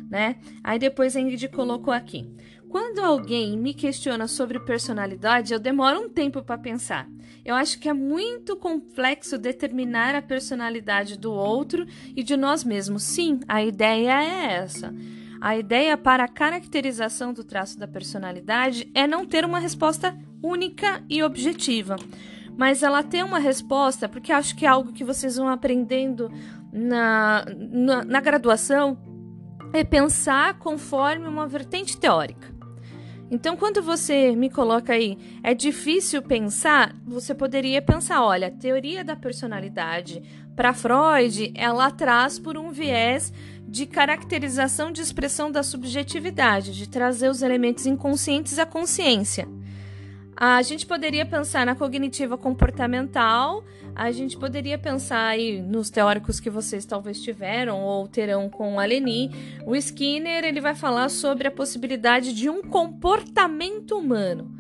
né? 0.10 0.38
Aí 0.64 0.80
depois 0.80 1.16
a 1.16 1.20
Ingrid 1.20 1.48
colocou 1.50 1.94
aqui. 1.94 2.30
quando 2.70 3.00
alguém 3.00 3.58
me 3.58 3.74
questiona 3.74 4.28
sobre 4.28 4.60
personalidade, 4.60 5.54
eu 5.54 5.60
demoro 5.60 6.02
um 6.02 6.10
tempo 6.10 6.44
para 6.44 6.58
pensar. 6.58 7.08
Eu 7.46 7.56
acho 7.56 7.80
que 7.80 7.88
é 7.88 7.94
muito 7.94 8.58
complexo 8.58 9.38
determinar 9.38 10.16
a 10.16 10.22
personalidade 10.22 11.18
do 11.18 11.32
outro 11.32 11.86
e 12.16 12.24
de 12.24 12.36
nós 12.36 12.64
mesmos. 12.64 13.04
Sim, 13.04 13.40
a 13.48 13.64
ideia 13.64 14.22
é 14.22 14.54
essa. 14.56 14.94
A 15.40 15.56
ideia 15.56 15.96
para 15.96 16.24
a 16.24 16.28
caracterização 16.28 17.32
do 17.32 17.44
traço 17.44 17.78
da 17.78 17.88
personalidade 17.88 18.90
é 18.96 19.06
não 19.06 19.26
ter 19.26 19.46
uma 19.46 19.60
resposta 19.60 20.18
única 20.42 21.04
e 21.10 21.22
objetiva, 21.22 21.98
mas 22.58 22.82
ela 22.82 23.04
tem 23.04 23.24
uma 23.24 23.40
resposta, 23.40 24.10
porque 24.10 24.32
acho 24.32 24.56
que 24.56 24.66
é 24.66 24.70
algo 24.70 24.92
que 24.92 25.04
vocês 25.04 25.38
vão 25.38 25.48
aprendendo 25.48 26.32
na, 26.72 27.46
na, 27.56 28.04
na 28.04 28.22
graduação, 28.22 28.98
é 29.78 29.84
pensar 29.84 30.58
conforme 30.58 31.28
uma 31.28 31.48
vertente 31.48 31.98
teórica. 31.98 32.54
Então, 33.30 33.58
quando 33.58 33.82
você 33.82 34.36
me 34.36 34.50
coloca 34.50 34.94
aí, 34.94 35.18
é 35.44 35.54
difícil 35.54 36.22
pensar, 36.22 36.96
você 37.06 37.34
poderia 37.34 37.82
pensar, 37.82 38.24
olha, 38.24 38.48
a 38.48 38.52
teoria 38.52 39.04
da 39.04 39.16
personalidade 39.16 40.22
para 40.56 40.74
Freud, 40.74 41.52
ela 41.56 41.90
traz 41.92 42.38
por 42.38 42.56
um 42.58 42.72
viés 42.72 43.34
de 43.68 43.86
caracterização 43.86 44.92
de 44.92 45.02
expressão 45.02 45.52
da 45.52 45.64
subjetividade, 45.64 46.72
de 46.72 46.88
trazer 46.88 47.30
os 47.30 47.42
elementos 47.42 47.86
inconscientes 47.86 48.60
à 48.60 48.66
consciência. 48.66 49.48
A 50.38 50.62
gente 50.62 50.86
poderia 50.86 51.26
pensar 51.26 51.66
na 51.66 51.76
cognitiva 51.76 52.38
comportamental, 52.38 53.64
a 53.96 54.12
gente 54.12 54.38
poderia 54.38 54.78
pensar 54.78 55.28
aí 55.28 55.62
nos 55.62 55.90
teóricos 55.90 56.42
que 56.42 56.50
vocês 56.50 56.86
talvez 56.86 57.22
tiveram 57.22 57.80
ou 57.82 58.06
terão 58.06 58.50
com 58.50 58.78
a 58.78 58.84
Leni. 58.84 59.32
O 59.66 59.74
Skinner 59.78 60.44
ele 60.44 60.60
vai 60.60 60.76
falar 60.76 61.08
sobre 61.08 61.48
a 61.48 61.52
possibilidade 61.52 62.34
de 62.34 62.50
um 62.50 62.62
comportamento 62.62 63.98
humano 63.98 64.52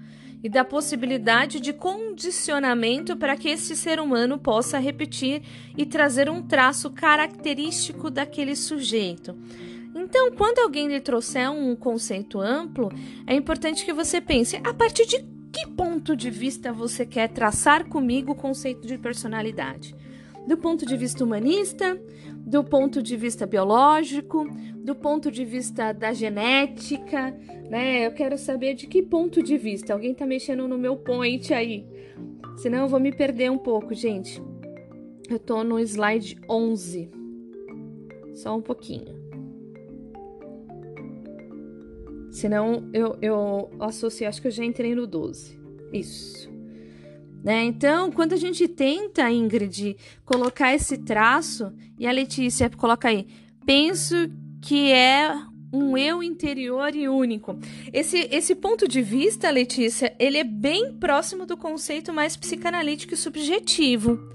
e 0.41 0.47
da 0.47 0.63
possibilidade 0.63 1.59
de 1.59 1.73
condicionamento 1.73 3.17
para 3.17 3.35
que 3.35 3.49
esse 3.49 3.75
ser 3.75 3.99
humano 3.99 4.37
possa 4.37 4.79
repetir 4.79 5.41
e 5.75 5.85
trazer 5.85 6.29
um 6.29 6.41
traço 6.41 6.89
característico 6.89 8.09
daquele 8.09 8.55
sujeito. 8.55 9.37
Então, 9.93 10.31
quando 10.31 10.59
alguém 10.59 10.87
lhe 10.87 11.01
trouxer 11.01 11.51
um 11.51 11.75
conceito 11.75 12.39
amplo, 12.39 12.89
é 13.27 13.33
importante 13.33 13.83
que 13.83 13.91
você 13.91 14.21
pense 14.21 14.55
a 14.63 14.73
partir 14.73 15.05
de 15.07 15.34
que 15.55 15.65
ponto 15.67 16.17
de 16.17 16.29
vista 16.29 16.73
você 16.73 17.05
quer 17.05 17.29
traçar 17.29 17.87
comigo 17.87 18.33
o 18.33 18.35
conceito 18.35 18.85
de 18.85 18.97
personalidade? 18.97 19.95
Do 20.45 20.57
ponto 20.57 20.85
de 20.85 20.97
vista 20.97 21.23
humanista, 21.23 21.97
do 22.45 22.61
ponto 22.61 23.01
de 23.01 23.15
vista 23.15 23.47
biológico, 23.47 24.45
do 24.83 24.93
ponto 24.93 25.31
de 25.31 25.45
vista 25.45 25.93
da 25.93 26.11
genética, 26.11 27.31
né? 27.69 28.05
Eu 28.05 28.11
quero 28.11 28.37
saber 28.37 28.73
de 28.73 28.85
que 28.85 29.01
ponto 29.01 29.41
de 29.41 29.57
vista. 29.57 29.93
Alguém 29.93 30.13
tá 30.13 30.25
mexendo 30.25 30.67
no 30.67 30.77
meu 30.77 30.97
point 30.97 31.53
aí. 31.53 31.87
Senão 32.57 32.79
eu 32.79 32.89
vou 32.89 32.99
me 32.99 33.15
perder 33.15 33.49
um 33.49 33.57
pouco, 33.57 33.93
gente. 33.93 34.43
Eu 35.29 35.39
tô 35.39 35.63
no 35.63 35.79
slide 35.79 36.37
11. 36.49 37.09
Só 38.33 38.57
um 38.57 38.61
pouquinho. 38.61 39.24
Senão 42.35 42.89
eu, 42.91 43.17
eu 43.21 43.71
associo, 43.79 44.27
acho 44.27 44.41
que 44.41 44.47
eu 44.49 44.51
já 44.51 44.65
entrei 44.65 44.93
no 44.93 45.07
12. 45.07 45.57
Isso. 45.93 46.49
Né? 47.41 47.63
Então, 47.63 48.11
quando 48.11 48.33
a 48.33 48.35
gente 48.35 48.67
tenta, 48.67 49.31
Ingrid, 49.31 49.95
colocar 50.25 50.73
esse 50.73 50.97
traço, 50.97 51.71
e 51.97 52.05
a 52.05 52.11
Letícia 52.11 52.69
coloca 52.69 53.07
aí, 53.07 53.25
penso 53.65 54.15
que 54.61 54.91
é 54.91 55.33
um 55.71 55.97
eu 55.97 56.21
interior 56.21 56.93
e 56.93 57.07
único. 57.07 57.57
Esse, 57.93 58.27
esse 58.29 58.53
ponto 58.53 58.85
de 58.85 59.01
vista, 59.01 59.49
Letícia, 59.49 60.13
ele 60.19 60.37
é 60.37 60.43
bem 60.43 60.91
próximo 60.91 61.45
do 61.45 61.55
conceito 61.55 62.11
mais 62.11 62.35
psicanalítico 62.35 63.13
e 63.13 63.17
subjetivo 63.17 64.34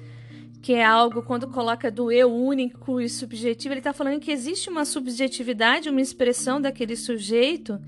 que 0.63 0.75
é 0.75 0.85
algo 0.85 1.23
quando 1.23 1.49
coloca 1.49 1.91
do 1.91 2.13
eu 2.13 2.31
único 2.33 3.01
e 3.01 3.09
subjetivo, 3.09 3.73
ele 3.73 3.81
está 3.81 3.93
falando 3.93 4.21
que 4.21 4.31
existe 4.31 4.69
uma 4.69 4.85
subjetividade, 4.85 5.89
uma 5.89 6.01
expressão 6.01 6.61
daquele 6.61 6.97
sujeito. 6.97 7.81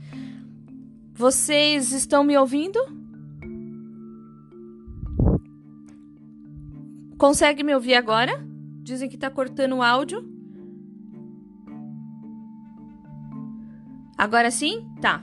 Vocês 1.13 1.93
estão 1.93 2.25
me 2.25 2.37
ouvindo? 2.37 2.79
Consegue 7.19 7.63
me 7.63 7.75
ouvir 7.75 7.95
agora? 7.95 8.45
Dizem 8.83 9.09
que 9.09 9.17
está 9.17 9.31
cortando 9.31 9.77
o 9.77 9.83
áudio. 9.83 10.27
Agora 14.17 14.51
sim? 14.51 14.87
Tá. 15.01 15.23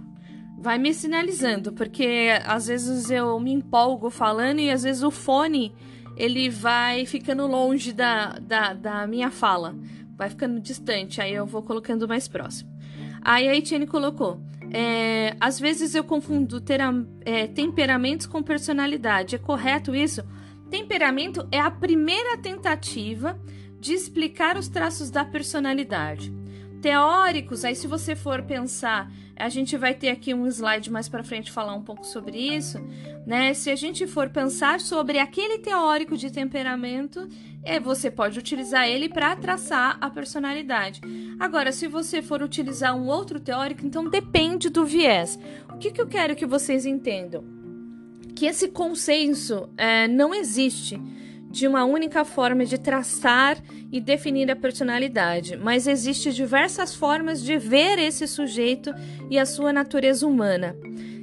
Vai 0.61 0.77
me 0.77 0.93
sinalizando, 0.93 1.73
porque 1.73 2.29
às 2.45 2.67
vezes 2.67 3.09
eu 3.09 3.39
me 3.39 3.51
empolgo 3.51 4.09
falando 4.09 4.59
e 4.59 4.69
às 4.69 4.83
vezes 4.83 5.03
o 5.03 5.09
fone 5.09 5.73
ele 6.19 6.49
vai 6.49 7.05
ficando 7.05 7.47
longe 7.47 7.93
da, 7.93 8.37
da, 8.39 8.73
da 8.73 9.07
minha 9.07 9.31
fala, 9.31 9.73
vai 10.17 10.29
ficando 10.29 10.59
distante, 10.59 11.21
aí 11.21 11.33
eu 11.33 11.45
vou 11.45 11.63
colocando 11.63 12.07
mais 12.07 12.27
próximo. 12.27 12.69
Aí 13.21 13.47
a 13.47 13.55
Etienne 13.55 13.87
colocou: 13.87 14.41
é, 14.71 15.35
às 15.39 15.59
vezes 15.59 15.95
eu 15.95 16.03
confundo 16.03 16.61
é, 17.25 17.47
temperamentos 17.47 18.27
com 18.27 18.43
personalidade. 18.43 19.35
É 19.35 19.39
correto 19.39 19.95
isso? 19.95 20.21
Temperamento 20.69 21.47
é 21.51 21.59
a 21.59 21.71
primeira 21.71 22.37
tentativa 22.37 23.39
de 23.79 23.93
explicar 23.93 24.57
os 24.57 24.67
traços 24.67 25.09
da 25.09 25.23
personalidade. 25.23 26.33
Teóricos, 26.81 27.65
aí 27.65 27.75
se 27.75 27.87
você 27.87 28.15
for 28.15 28.41
pensar 28.43 29.11
a 29.39 29.47
gente 29.47 29.77
vai 29.77 29.93
ter 29.93 30.09
aqui 30.09 30.33
um 30.33 30.45
slide 30.47 30.91
mais 30.91 31.07
para 31.07 31.23
frente 31.23 31.49
falar 31.49 31.73
um 31.73 31.81
pouco 31.81 32.05
sobre 32.05 32.37
isso, 32.37 32.77
né? 33.25 33.53
Se 33.53 33.71
a 33.71 33.75
gente 33.75 34.05
for 34.05 34.29
pensar 34.29 34.81
sobre 34.81 35.17
aquele 35.17 35.59
teórico 35.59 36.17
de 36.17 36.29
temperamento, 36.29 37.25
é, 37.63 37.79
você 37.79 38.11
pode 38.11 38.37
utilizar 38.37 38.87
ele 38.87 39.07
para 39.07 39.35
traçar 39.37 39.97
a 40.01 40.09
personalidade. 40.09 40.99
Agora, 41.39 41.71
se 41.71 41.87
você 41.87 42.21
for 42.21 42.43
utilizar 42.43 42.95
um 42.95 43.07
outro 43.07 43.39
teórico, 43.39 43.85
então 43.85 44.09
depende 44.09 44.69
do 44.69 44.85
viés. 44.85 45.39
O 45.73 45.77
que, 45.77 45.89
que 45.89 46.01
eu 46.01 46.07
quero 46.07 46.35
que 46.35 46.45
vocês 46.45 46.85
entendam? 46.85 47.45
Que 48.35 48.45
esse 48.45 48.67
consenso 48.67 49.69
é, 49.77 50.05
não 50.05 50.35
existe 50.35 50.99
de 51.49 51.67
uma 51.67 51.83
única 51.83 52.23
forma 52.23 52.63
de 52.63 52.77
traçar 52.77 53.57
e 53.91 53.99
definir 53.99 54.51
a 54.51 54.55
personalidade, 54.55 55.57
mas 55.57 55.87
existe 55.87 56.31
diversas 56.31 56.93
formas 56.93 57.43
de 57.43 57.57
ver 57.57 57.97
esse 57.97 58.27
sujeito 58.27 58.93
e 59.29 59.39
a 59.39 59.45
sua 59.45 59.73
natureza 59.73 60.27
humana. 60.27 60.75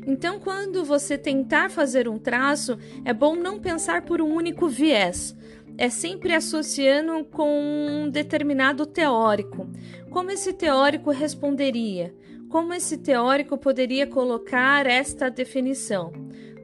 Então, 0.06 0.38
quando 0.38 0.84
você 0.84 1.18
tentar 1.18 1.70
fazer 1.70 2.08
um 2.08 2.18
traço, 2.18 2.78
é 3.04 3.12
bom 3.12 3.34
não 3.34 3.58
pensar 3.58 4.02
por 4.02 4.20
um 4.20 4.32
único 4.32 4.68
viés. 4.68 5.36
É 5.78 5.90
sempre 5.90 6.32
associando 6.32 7.24
com 7.24 7.50
um 7.50 8.08
determinado 8.08 8.86
teórico. 8.86 9.68
Como 10.08 10.30
esse 10.30 10.52
teórico 10.52 11.10
responderia? 11.10 12.14
Como 12.48 12.72
esse 12.72 12.98
teórico 12.98 13.58
poderia 13.58 14.06
colocar 14.06 14.86
esta 14.86 15.28
definição? 15.28 16.12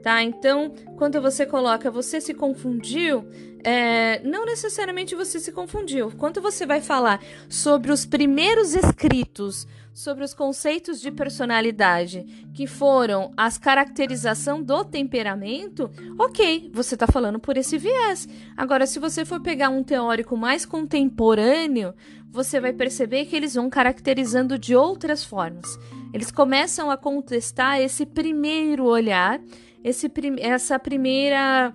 Tá? 0.02 0.22
Então, 0.22 0.74
quando 0.96 1.20
você 1.20 1.46
coloca 1.46 1.90
você 1.90 2.20
se 2.20 2.34
confundiu, 2.34 3.24
é, 3.62 4.20
não 4.24 4.44
necessariamente 4.44 5.14
você 5.14 5.38
se 5.38 5.52
confundiu. 5.52 6.10
Quando 6.18 6.40
você 6.40 6.66
vai 6.66 6.80
falar 6.80 7.22
sobre 7.48 7.92
os 7.92 8.04
primeiros 8.04 8.74
escritos 8.74 9.66
sobre 9.92 10.24
os 10.24 10.32
conceitos 10.32 11.00
de 11.00 11.10
personalidade, 11.10 12.24
que 12.54 12.66
foram 12.66 13.32
as 13.36 13.58
caracterização 13.58 14.62
do 14.62 14.84
temperamento, 14.84 15.90
ok, 16.18 16.70
você 16.72 16.94
está 16.94 17.06
falando 17.06 17.38
por 17.38 17.56
esse 17.56 17.76
viés. 17.76 18.28
Agora, 18.56 18.86
se 18.86 18.98
você 18.98 19.24
for 19.24 19.40
pegar 19.40 19.68
um 19.68 19.82
teórico 19.82 20.36
mais 20.36 20.64
contemporâneo, 20.64 21.94
você 22.30 22.58
vai 22.58 22.72
perceber 22.72 23.26
que 23.26 23.36
eles 23.36 23.54
vão 23.54 23.68
caracterizando 23.68 24.58
de 24.58 24.74
outras 24.74 25.22
formas. 25.22 25.78
Eles 26.14 26.30
começam 26.30 26.90
a 26.90 26.96
contestar 26.96 27.78
esse 27.80 28.06
primeiro 28.06 28.86
olhar, 28.86 29.40
esse, 29.84 30.10
essa 30.38 30.78
primeira 30.78 31.74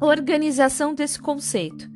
organização 0.00 0.94
desse 0.94 1.20
conceito, 1.20 1.88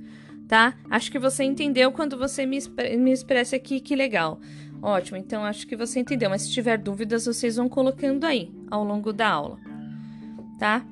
tá? 0.48 0.74
Acho 0.88 1.10
que 1.10 1.18
você 1.18 1.42
entendeu 1.42 1.90
quando 1.90 2.16
você 2.16 2.46
me, 2.46 2.58
me 2.96 3.12
expressa 3.12 3.56
aqui, 3.56 3.80
que 3.80 3.96
legal. 3.96 4.40
Ótimo, 4.82 5.18
então 5.18 5.44
acho 5.44 5.66
que 5.66 5.76
você 5.76 6.00
entendeu, 6.00 6.30
mas 6.30 6.42
se 6.42 6.50
tiver 6.50 6.78
dúvidas, 6.78 7.26
vocês 7.26 7.56
vão 7.56 7.68
colocando 7.68 8.24
aí 8.24 8.50
ao 8.70 8.82
longo 8.82 9.12
da 9.12 9.28
aula, 9.28 9.58
tá? 10.58 10.84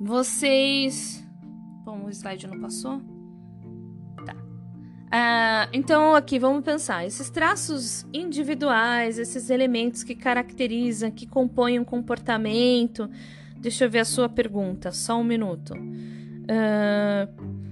Vocês. 0.00 1.22
Bom, 1.84 2.06
o 2.06 2.10
slide 2.10 2.46
não 2.46 2.60
passou? 2.60 3.00
Tá. 4.24 4.34
Ah, 5.10 5.68
então, 5.72 6.14
aqui 6.14 6.38
vamos 6.38 6.64
pensar: 6.64 7.06
esses 7.06 7.28
traços 7.28 8.06
individuais, 8.12 9.18
esses 9.18 9.50
elementos 9.50 10.02
que 10.02 10.14
caracterizam, 10.14 11.10
que 11.10 11.26
compõem 11.26 11.78
um 11.78 11.84
comportamento, 11.84 13.08
Deixa 13.62 13.84
eu 13.84 13.90
ver 13.90 14.00
a 14.00 14.04
sua 14.04 14.28
pergunta, 14.28 14.90
só 14.90 15.20
um 15.20 15.22
minuto. 15.22 15.72
Uh... 15.72 17.62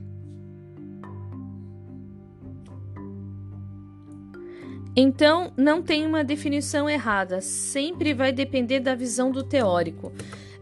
Então, 5.01 5.51
não 5.57 5.81
tem 5.81 6.07
uma 6.07 6.23
definição 6.23 6.89
errada, 6.89 7.41
sempre 7.41 8.13
vai 8.13 8.33
depender 8.33 8.81
da 8.81 8.95
visão 8.95 9.31
do 9.31 9.43
teórico. 9.43 10.13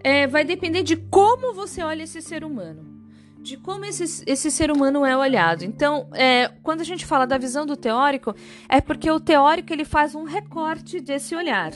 É, 0.01 0.29
vai 0.29 0.45
depender 0.45 0.85
de 0.85 0.95
como 0.95 1.53
você 1.53 1.83
olha 1.83 2.05
esse 2.05 2.23
ser 2.23 2.45
humano 2.45 2.99
de 3.41 3.57
como 3.57 3.85
esse, 3.85 4.23
esse 4.27 4.51
ser 4.51 4.71
humano 4.71 5.07
é 5.07 5.17
olhado. 5.17 5.65
Então, 5.65 6.09
é, 6.13 6.49
quando 6.63 6.83
a 6.83 6.85
gente 6.85 7.07
fala 7.07 7.27
da 7.27 7.39
visão 7.39 7.65
do 7.65 7.77
teórico, 7.77 8.35
é 8.69 8.79
porque 8.81 9.11
o 9.11 9.19
teórico 9.19 9.73
ele 9.73 9.87
faz 9.87 10.15
um 10.15 10.25
recorte 10.25 11.01
desse 11.01 11.35
olhar. 11.35 11.73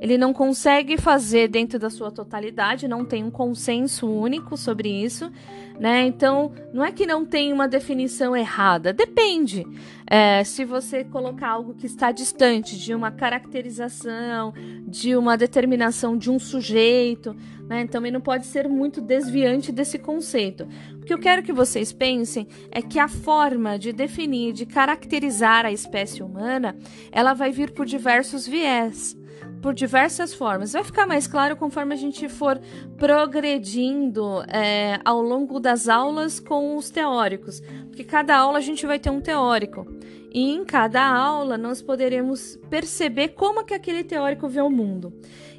Ele 0.00 0.16
não 0.16 0.32
consegue 0.32 0.96
fazer 0.96 1.46
dentro 1.48 1.78
da 1.78 1.90
sua 1.90 2.10
totalidade, 2.10 2.88
não 2.88 3.04
tem 3.04 3.22
um 3.22 3.30
consenso 3.30 4.08
único 4.08 4.56
sobre 4.56 4.88
isso, 4.88 5.30
né? 5.78 6.06
Então, 6.06 6.52
não 6.72 6.82
é 6.82 6.90
que 6.90 7.04
não 7.04 7.24
tem 7.24 7.52
uma 7.52 7.68
definição 7.68 8.34
errada, 8.34 8.94
depende. 8.94 9.66
É, 10.06 10.42
se 10.42 10.64
você 10.64 11.04
colocar 11.04 11.50
algo 11.50 11.74
que 11.74 11.86
está 11.86 12.10
distante 12.12 12.78
de 12.78 12.94
uma 12.94 13.10
caracterização, 13.10 14.54
de 14.86 15.14
uma 15.14 15.36
determinação 15.36 16.16
de 16.16 16.30
um 16.30 16.38
sujeito, 16.38 17.36
né? 17.68 17.86
Também 17.86 18.10
não 18.10 18.22
pode 18.22 18.46
ser 18.46 18.68
muito 18.68 19.02
desviante 19.02 19.70
desse 19.70 19.98
conceito. 19.98 20.66
O 20.94 21.04
que 21.04 21.12
eu 21.12 21.18
quero 21.18 21.42
que 21.42 21.52
vocês 21.52 21.92
pensem 21.92 22.48
é 22.70 22.80
que 22.80 22.98
a 22.98 23.06
forma 23.06 23.78
de 23.78 23.92
definir, 23.92 24.54
de 24.54 24.64
caracterizar 24.64 25.66
a 25.66 25.72
espécie 25.72 26.22
humana, 26.22 26.74
ela 27.12 27.34
vai 27.34 27.52
vir 27.52 27.70
por 27.70 27.84
diversos 27.84 28.46
viés 28.46 29.19
por 29.60 29.74
diversas 29.74 30.34
formas. 30.34 30.72
Vai 30.72 30.84
ficar 30.84 31.06
mais 31.06 31.26
claro 31.26 31.56
conforme 31.56 31.94
a 31.94 31.96
gente 31.96 32.28
for 32.28 32.60
progredindo 32.96 34.42
é, 34.48 34.98
ao 35.04 35.20
longo 35.20 35.60
das 35.60 35.88
aulas 35.88 36.40
com 36.40 36.76
os 36.76 36.90
teóricos, 36.90 37.60
porque 37.86 38.04
cada 38.04 38.36
aula 38.36 38.58
a 38.58 38.62
gente 38.62 38.86
vai 38.86 38.98
ter 38.98 39.10
um 39.10 39.20
teórico. 39.20 39.86
E 40.32 40.50
em 40.52 40.64
cada 40.64 41.04
aula 41.04 41.58
nós 41.58 41.82
poderemos 41.82 42.58
perceber 42.68 43.28
como 43.28 43.64
que 43.64 43.74
aquele 43.74 44.04
teórico 44.04 44.48
vê 44.48 44.60
o 44.60 44.70
mundo. 44.70 45.12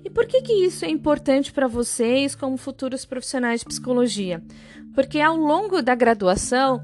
E 0.03 0.09
por 0.09 0.25
que, 0.25 0.41
que 0.41 0.53
isso 0.65 0.85
é 0.85 0.89
importante 0.89 1.51
para 1.51 1.67
vocês 1.67 2.35
como 2.35 2.57
futuros 2.57 3.05
profissionais 3.05 3.59
de 3.59 3.67
psicologia? 3.67 4.41
Porque 4.95 5.19
ao 5.19 5.35
longo 5.35 5.81
da 5.81 5.93
graduação, 5.93 6.81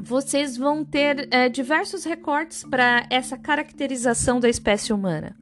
vocês 0.00 0.56
vão 0.56 0.84
ter 0.84 1.28
é, 1.30 1.48
diversos 1.48 2.04
recortes 2.04 2.64
para 2.64 3.06
essa 3.10 3.36
caracterização 3.36 4.40
da 4.40 4.48
espécie 4.48 4.92
humana 4.92 5.36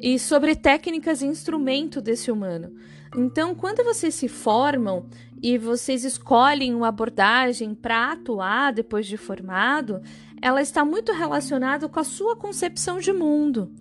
e 0.00 0.18
sobre 0.18 0.54
técnicas 0.54 1.22
e 1.22 1.26
instrumento 1.26 2.00
desse 2.00 2.30
humano. 2.30 2.72
Então, 3.16 3.54
quando 3.54 3.82
vocês 3.84 4.14
se 4.14 4.28
formam 4.28 5.06
e 5.42 5.56
vocês 5.56 6.04
escolhem 6.04 6.74
uma 6.74 6.88
abordagem 6.88 7.74
para 7.74 8.12
atuar 8.12 8.72
depois 8.72 9.06
de 9.06 9.16
formado, 9.16 10.02
ela 10.42 10.60
está 10.60 10.84
muito 10.84 11.12
relacionada 11.12 11.88
com 11.88 11.98
a 11.98 12.04
sua 12.04 12.36
concepção 12.36 12.98
de 12.98 13.12
mundo. 13.12 13.72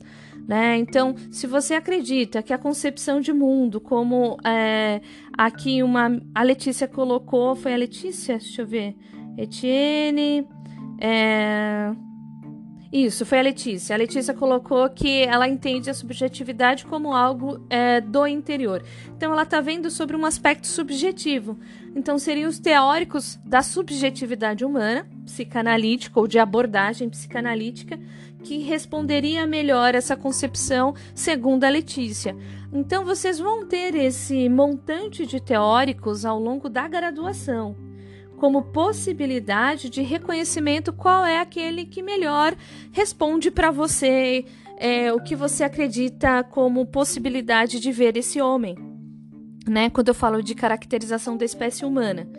Né? 0.47 0.77
Então, 0.77 1.15
se 1.30 1.45
você 1.45 1.73
acredita 1.73 2.41
que 2.41 2.53
a 2.53 2.58
concepção 2.58 3.19
de 3.19 3.34
mundo, 3.34 3.82
como 3.82 4.38
é, 4.45 5.01
aqui 5.38 5.84
uma 5.84 6.21
a 6.34 6.41
Letícia 6.41 6.88
colocou, 6.88 7.53
foi 7.53 7.73
a 7.73 7.77
Letícia, 7.77 8.38
deixa 8.38 8.62
eu 8.62 8.67
ver, 8.67 8.95
Etienne, 9.38 10.47
é, 10.99 11.91
isso, 12.91 13.26
foi 13.26 13.39
a 13.39 13.41
Letícia. 13.41 13.93
A 13.93 13.97
Letícia 13.97 14.34
colocou 14.34 14.89
que 14.89 15.23
ela 15.23 15.47
entende 15.47 15.89
a 15.89 15.93
subjetividade 15.93 16.86
como 16.86 17.13
algo 17.13 17.60
é, 17.69 18.00
do 18.00 18.26
interior. 18.26 18.82
Então, 19.15 19.32
ela 19.34 19.43
está 19.43 19.60
vendo 19.60 19.89
sobre 19.91 20.15
um 20.15 20.26
aspecto 20.26 20.67
subjetivo. 20.67 21.58
Então, 21.95 22.17
seriam 22.17 22.50
os 22.50 22.60
teóricos 22.60 23.38
da 23.43 23.62
subjetividade 23.62 24.63
humana, 24.63 25.06
psicanalítica 25.26 26.19
ou 26.19 26.28
de 26.28 26.39
abordagem 26.39 27.10
psicanalítica, 27.10 28.00
que 28.43 28.60
responderia 28.60 29.45
melhor 29.45 29.93
essa 29.93 30.15
concepção, 30.15 30.95
segundo 31.13 31.65
a 31.65 31.69
Letícia. 31.69 32.38
Então, 32.71 33.04
vocês 33.04 33.38
vão 33.38 33.65
ter 33.65 33.95
esse 33.95 34.47
montante 34.47 35.26
de 35.26 35.41
teóricos 35.41 36.23
ao 36.23 36.39
longo 36.39 36.69
da 36.69 36.88
graduação 36.88 37.87
como 38.38 38.62
possibilidade 38.62 39.89
de 39.89 40.02
reconhecimento 40.02 40.93
qual 40.93 41.26
é 41.26 41.39
aquele 41.39 41.86
que 41.86 42.04
melhor 42.04 42.56
responde 42.91 43.50
para 43.50 43.71
você, 43.71 44.45
é, 44.78 45.12
o 45.12 45.19
que 45.19 45.36
você 45.36 45.63
acredita 45.63 46.43
como 46.43 46.86
possibilidade 46.86 47.80
de 47.80 47.91
ver 47.91 48.15
esse 48.15 48.39
homem. 48.39 48.78
Né? 49.67 49.89
Quando 49.89 50.10
eu 50.10 50.13
falo 50.13 50.41
de 50.41 50.54
caracterização 50.56 51.36
da 51.36 51.43
espécie 51.43 51.84
humana, 51.84 52.30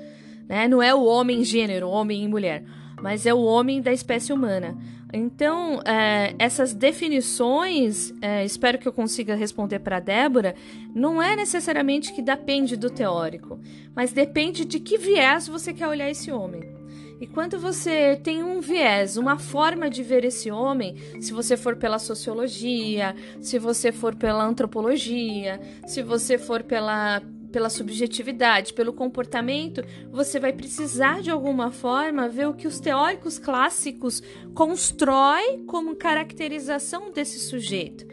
né? 0.48 0.68
não 0.68 0.80
é 0.80 0.94
o 0.94 1.04
homem 1.04 1.42
gênero, 1.44 1.88
homem 1.88 2.24
e 2.24 2.28
mulher, 2.28 2.64
mas 3.00 3.26
é 3.26 3.34
o 3.34 3.42
homem 3.42 3.80
da 3.80 3.92
espécie 3.92 4.32
humana. 4.32 4.76
Então, 5.12 5.80
é, 5.86 6.34
essas 6.38 6.74
definições, 6.74 8.12
é, 8.20 8.44
espero 8.44 8.78
que 8.78 8.86
eu 8.86 8.92
consiga 8.92 9.34
responder 9.34 9.78
para 9.78 9.96
a 9.96 10.00
Débora, 10.00 10.54
não 10.94 11.22
é 11.22 11.34
necessariamente 11.34 12.12
que 12.12 12.20
depende 12.20 12.76
do 12.76 12.90
teórico, 12.90 13.58
mas 13.94 14.12
depende 14.12 14.64
de 14.66 14.78
que 14.78 14.98
viés 14.98 15.48
você 15.48 15.72
quer 15.72 15.88
olhar 15.88 16.10
esse 16.10 16.30
homem. 16.30 16.76
E 17.20 17.26
quando 17.26 17.58
você 17.58 18.16
tem 18.22 18.44
um 18.44 18.60
viés, 18.60 19.16
uma 19.16 19.38
forma 19.38 19.90
de 19.90 20.02
ver 20.02 20.24
esse 20.24 20.50
homem, 20.50 20.94
se 21.20 21.32
você 21.32 21.56
for 21.56 21.74
pela 21.74 21.98
sociologia, 21.98 23.16
se 23.40 23.58
você 23.58 23.90
for 23.90 24.14
pela 24.14 24.44
antropologia, 24.44 25.60
se 25.84 26.00
você 26.00 26.38
for 26.38 26.62
pela 26.62 27.20
pela 27.50 27.70
subjetividade, 27.70 28.72
pelo 28.72 28.92
comportamento, 28.92 29.82
você 30.10 30.38
vai 30.38 30.52
precisar 30.52 31.22
de 31.22 31.30
alguma 31.30 31.70
forma 31.70 32.28
ver 32.28 32.48
o 32.48 32.54
que 32.54 32.66
os 32.66 32.78
teóricos 32.78 33.38
clássicos 33.38 34.22
constroem 34.54 35.64
como 35.64 35.96
caracterização 35.96 37.10
desse 37.10 37.38
sujeito, 37.38 38.06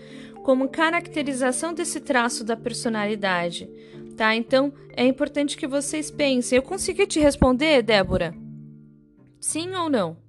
como 0.43 0.69
caracterização 0.69 1.73
desse 1.73 1.99
traço 1.99 2.43
da 2.43 2.55
personalidade, 2.55 3.69
tá? 4.15 4.35
Então, 4.35 4.73
é 4.95 5.05
importante 5.05 5.57
que 5.57 5.67
vocês 5.67 6.09
pensem. 6.09 6.55
Eu 6.55 6.63
consegui 6.63 7.05
te 7.05 7.19
responder, 7.19 7.81
Débora? 7.81 8.33
Sim 9.39 9.73
ou 9.75 9.89
não? 9.89 10.24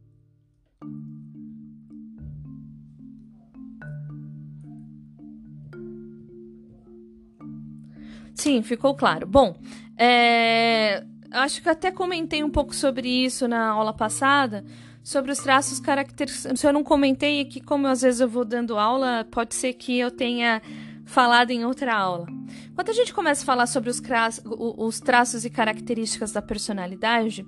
Sim, 8.36 8.62
ficou 8.62 8.94
claro. 8.94 9.26
Bom, 9.26 9.56
é, 9.96 11.02
acho 11.30 11.62
que 11.62 11.68
até 11.68 11.90
comentei 11.90 12.44
um 12.44 12.50
pouco 12.50 12.74
sobre 12.74 13.08
isso 13.08 13.48
na 13.48 13.70
aula 13.70 13.94
passada, 13.94 14.64
sobre 15.02 15.32
os 15.32 15.38
traços 15.38 15.80
característicos. 15.80 16.60
Se 16.60 16.66
eu 16.66 16.72
não 16.72 16.84
comentei 16.84 17.40
aqui, 17.40 17.60
como 17.60 17.86
às 17.86 18.02
vezes 18.02 18.20
eu 18.20 18.28
vou 18.28 18.44
dando 18.44 18.78
aula, 18.78 19.26
pode 19.30 19.54
ser 19.54 19.72
que 19.72 19.98
eu 19.98 20.10
tenha 20.10 20.60
falado 21.06 21.50
em 21.50 21.64
outra 21.64 21.94
aula. 21.96 22.26
Quando 22.74 22.90
a 22.90 22.92
gente 22.92 23.14
começa 23.14 23.42
a 23.42 23.46
falar 23.46 23.66
sobre 23.66 23.88
os, 23.88 24.02
os 24.44 25.00
traços 25.00 25.44
e 25.44 25.50
características 25.50 26.32
da 26.32 26.42
personalidade, 26.42 27.46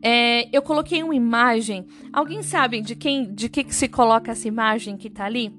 é, 0.00 0.54
eu 0.56 0.62
coloquei 0.62 1.02
uma 1.02 1.14
imagem. 1.14 1.84
Alguém 2.12 2.42
sabe 2.42 2.80
de 2.80 2.94
quem, 2.94 3.34
de 3.34 3.48
que, 3.48 3.64
que 3.64 3.74
se 3.74 3.88
coloca 3.88 4.30
essa 4.30 4.46
imagem 4.46 4.96
que 4.96 5.08
está 5.08 5.24
ali? 5.24 5.52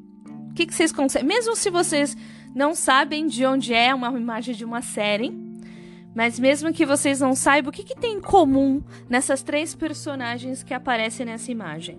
O 0.51 0.53
que, 0.53 0.65
que 0.65 0.73
vocês 0.73 0.91
conseguem? 0.91 1.27
Mesmo 1.27 1.55
se 1.55 1.69
vocês 1.69 2.15
não 2.53 2.73
sabem 2.73 3.27
de 3.27 3.45
onde 3.45 3.73
é 3.73 3.93
uma 3.93 4.09
imagem 4.17 4.55
de 4.55 4.65
uma 4.65 4.81
série, 4.81 5.31
mas 6.13 6.39
mesmo 6.39 6.73
que 6.73 6.85
vocês 6.85 7.19
não 7.19 7.35
saibam, 7.35 7.69
o 7.69 7.73
que, 7.73 7.83
que 7.83 7.95
tem 7.95 8.17
em 8.17 8.21
comum 8.21 8.83
nessas 9.07 9.43
três 9.43 9.75
personagens 9.75 10.63
que 10.63 10.73
aparecem 10.73 11.25
nessa 11.25 11.51
imagem? 11.51 11.97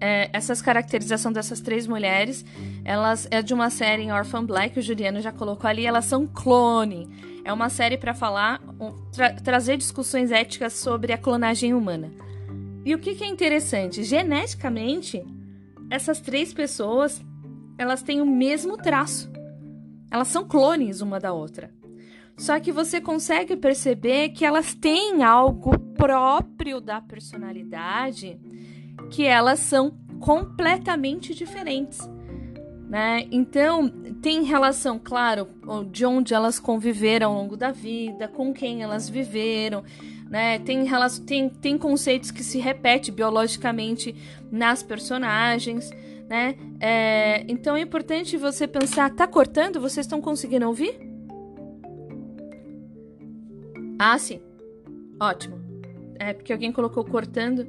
É, 0.00 0.30
essas 0.32 0.62
caracterização 0.62 1.32
dessas 1.32 1.60
três 1.60 1.86
mulheres, 1.86 2.44
elas 2.84 3.26
é 3.30 3.42
de 3.42 3.52
uma 3.52 3.68
série 3.68 4.02
em 4.02 4.12
Orphan 4.12 4.44
Black, 4.44 4.78
o 4.78 4.82
Juliano 4.82 5.20
já 5.20 5.32
colocou 5.32 5.68
ali, 5.68 5.86
elas 5.86 6.04
são 6.04 6.26
clone. 6.26 7.08
É 7.44 7.52
uma 7.52 7.68
série 7.68 7.96
para 7.96 8.14
falar, 8.14 8.60
tra 9.12 9.32
trazer 9.34 9.76
discussões 9.76 10.30
éticas 10.30 10.74
sobre 10.74 11.12
a 11.12 11.18
clonagem 11.18 11.74
humana. 11.74 12.10
E 12.88 12.94
o 12.94 12.98
que, 12.98 13.14
que 13.14 13.22
é 13.22 13.26
interessante? 13.26 14.02
Geneticamente, 14.02 15.22
essas 15.90 16.22
três 16.22 16.54
pessoas 16.54 17.22
elas 17.76 18.00
têm 18.00 18.22
o 18.22 18.26
mesmo 18.26 18.78
traço. 18.78 19.30
Elas 20.10 20.28
são 20.28 20.48
clones 20.48 21.02
uma 21.02 21.20
da 21.20 21.30
outra. 21.30 21.70
Só 22.34 22.58
que 22.58 22.72
você 22.72 22.98
consegue 22.98 23.58
perceber 23.58 24.30
que 24.30 24.42
elas 24.42 24.72
têm 24.72 25.22
algo 25.22 25.78
próprio 25.98 26.80
da 26.80 26.98
personalidade 26.98 28.40
que 29.10 29.26
elas 29.26 29.58
são 29.58 29.90
completamente 30.18 31.34
diferentes. 31.34 32.00
Né? 32.88 33.28
Então, 33.30 33.86
tem 34.22 34.44
relação, 34.44 34.98
claro, 34.98 35.46
de 35.90 36.06
onde 36.06 36.32
elas 36.32 36.58
conviveram 36.58 37.32
ao 37.32 37.42
longo 37.42 37.54
da 37.54 37.70
vida, 37.70 38.28
com 38.28 38.54
quem 38.54 38.82
elas 38.82 39.10
viveram, 39.10 39.84
né? 40.28 40.58
Tem, 40.58 40.84
tem, 41.26 41.48
tem 41.48 41.78
conceitos 41.78 42.30
que 42.30 42.44
se 42.44 42.58
repetem 42.58 43.14
biologicamente 43.14 44.14
nas 44.50 44.82
personagens, 44.82 45.90
né? 46.28 46.56
É, 46.80 47.44
então 47.48 47.76
é 47.76 47.80
importante 47.80 48.36
você 48.36 48.66
pensar, 48.66 49.10
tá 49.14 49.26
cortando? 49.26 49.80
Vocês 49.80 50.04
estão 50.06 50.20
conseguindo 50.20 50.66
ouvir? 50.66 50.98
Ah, 53.98 54.18
sim. 54.18 54.40
Ótimo. 55.20 55.57
É 56.18 56.32
porque 56.32 56.52
alguém 56.52 56.72
colocou 56.72 57.04
cortando. 57.04 57.66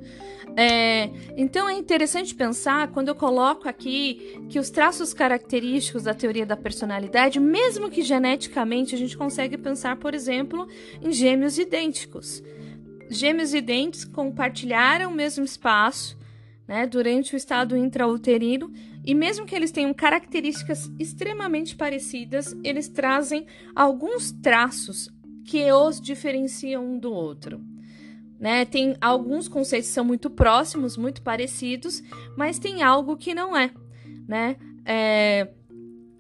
É, 0.58 1.10
então 1.38 1.70
é 1.70 1.74
interessante 1.74 2.34
pensar 2.34 2.88
quando 2.90 3.10
eu 3.10 3.16
coloco 3.16 3.70
aqui 3.70 4.42
que 4.50 4.60
os 4.60 4.70
traços 4.70 5.14
característicos 5.14 6.04
da 6.04 6.14
teoria 6.14 6.46
da 6.46 6.58
personalidade, 6.58 7.40
mesmo 7.40 7.90
que 7.90 8.02
geneticamente, 8.02 8.96
a 8.96 8.98
gente 8.98 9.16
consegue 9.16 9.58
pensar, 9.58 9.98
por 9.98 10.14
exemplo, 10.14 10.68
em 11.02 11.12
gêmeos 11.12 11.58
idênticos. 11.60 12.44
Gêmeos 13.10 13.54
idênticos 13.54 14.06
compartilharam 14.06 15.12
o 15.12 15.16
mesmo 15.16 15.44
espaço 15.44 16.18
né, 16.68 16.86
durante 16.86 17.34
o 17.34 17.38
estado 17.38 17.76
intrauterino 17.76 18.72
e 19.04 19.16
mesmo 19.16 19.46
que 19.46 19.56
eles 19.56 19.72
tenham 19.72 19.94
características 19.94 20.92
extremamente 21.00 21.76
parecidas, 21.76 22.56
eles 22.64 22.88
trazem 22.88 23.48
alguns 23.76 24.32
traços 24.32 25.10
que 25.46 25.72
os 25.72 26.00
diferenciam 26.00 26.86
um 26.86 27.00
do 27.00 27.12
outro. 27.12 27.60
Né? 28.40 28.64
Tem 28.64 28.96
alguns 29.02 29.48
conceitos 29.48 29.90
que 29.90 29.94
são 29.94 30.06
muito 30.06 30.30
próximos, 30.30 30.96
muito 30.96 31.22
parecidos, 31.22 32.02
mas 32.38 32.58
tem 32.58 32.82
algo 32.82 33.18
que 33.18 33.34
não 33.34 33.56
é, 33.56 33.70
né? 34.28 34.56
É... 34.86 35.50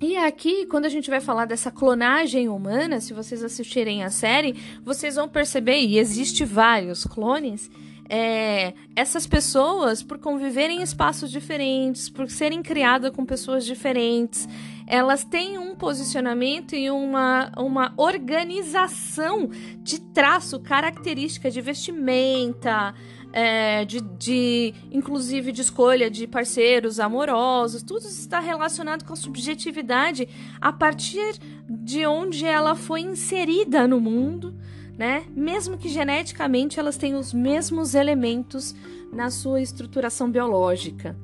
E 0.01 0.15
aqui, 0.15 0.65
quando 0.65 0.85
a 0.85 0.89
gente 0.89 1.09
vai 1.09 1.19
falar 1.19 1.45
dessa 1.45 1.71
clonagem 1.71 2.47
humana, 2.47 3.01
se 3.01 3.13
vocês 3.13 3.43
assistirem 3.43 4.03
a 4.03 4.09
série, 4.09 4.55
vocês 4.81 5.15
vão 5.15 5.27
perceber, 5.27 5.79
e 5.79 5.97
existe 5.97 6.45
vários 6.45 7.03
clones, 7.03 7.69
é, 8.09 8.73
essas 8.95 9.27
pessoas, 9.27 10.01
por 10.01 10.17
conviverem 10.17 10.79
em 10.79 10.81
espaços 10.81 11.29
diferentes, 11.29 12.09
por 12.09 12.27
serem 12.27 12.63
criadas 12.63 13.11
com 13.11 13.23
pessoas 13.23 13.63
diferentes, 13.63 14.47
elas 14.89 15.23
têm 15.23 15.59
um 15.59 15.75
posicionamento 15.75 16.75
e 16.75 16.89
uma, 16.89 17.51
uma 17.55 17.93
organização 17.95 19.49
de 19.83 20.01
traço, 20.01 20.59
característica 20.59 21.51
de 21.51 21.61
vestimenta, 21.61 22.95
é, 23.31 23.85
de, 23.85 24.01
de, 24.01 24.73
inclusive 24.91 25.51
de 25.51 25.61
escolha 25.61 26.09
de 26.09 26.25
parceiros 26.25 26.99
amorosos, 26.99 27.83
tudo 27.83 28.07
está 28.07 28.39
relacionado 28.39 29.05
com 29.05 29.13
a 29.13 29.15
subjetividade 29.15 30.27
a 30.59 30.73
partir 30.73 31.37
de 31.69 32.07
onde 32.07 32.45
ela 32.45 32.73
foi 32.73 33.01
inserida 33.01 33.87
no 33.87 34.01
mundo 34.01 34.57
né? 34.99 35.23
Mesmo 35.33 35.77
que 35.77 35.87
geneticamente 35.87 36.77
elas 36.77 36.97
tenham 36.97 37.21
os 37.21 37.33
mesmos 37.33 37.95
elementos 37.95 38.75
na 39.13 39.29
sua 39.29 39.61
estruturação 39.61 40.29
biológica, 40.29 41.17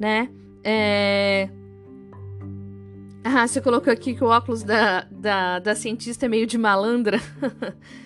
né? 0.00 0.28
É... 0.64 1.48
Ah, 3.22 3.46
você 3.46 3.60
colocou 3.60 3.92
aqui 3.92 4.14
que 4.14 4.24
o 4.24 4.28
óculos 4.28 4.62
da, 4.62 5.06
da, 5.10 5.58
da 5.58 5.74
cientista 5.74 6.26
é 6.26 6.28
meio 6.28 6.46
de 6.46 6.56
malandra. 6.56 7.20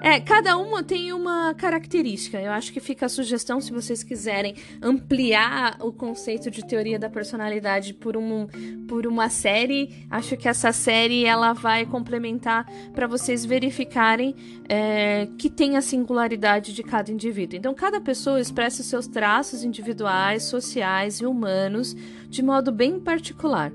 É, 0.00 0.20
cada 0.20 0.56
uma 0.56 0.82
tem 0.82 1.12
uma 1.12 1.52
característica. 1.54 2.40
Eu 2.40 2.52
acho 2.52 2.72
que 2.72 2.78
fica 2.78 3.06
a 3.06 3.08
sugestão, 3.08 3.60
se 3.60 3.72
vocês 3.72 4.04
quiserem 4.04 4.54
ampliar 4.80 5.76
o 5.80 5.92
conceito 5.92 6.50
de 6.50 6.64
teoria 6.64 6.98
da 7.00 7.10
personalidade 7.10 7.92
por, 7.94 8.16
um, 8.16 8.46
por 8.86 9.08
uma 9.08 9.28
série, 9.28 10.06
acho 10.08 10.36
que 10.36 10.48
essa 10.48 10.70
série 10.70 11.24
ela 11.24 11.52
vai 11.52 11.84
complementar 11.84 12.64
para 12.94 13.08
vocês 13.08 13.44
verificarem 13.44 14.36
é, 14.68 15.26
que 15.36 15.50
tem 15.50 15.76
a 15.76 15.80
singularidade 15.80 16.72
de 16.72 16.84
cada 16.84 17.10
indivíduo. 17.10 17.58
Então, 17.58 17.74
cada 17.74 18.00
pessoa 18.00 18.40
expressa 18.40 18.82
os 18.82 18.88
seus 18.88 19.08
traços 19.08 19.64
individuais, 19.64 20.44
sociais 20.44 21.20
e 21.20 21.26
humanos 21.26 21.96
de 22.28 22.40
modo 22.40 22.70
bem 22.70 23.00
particular. 23.00 23.72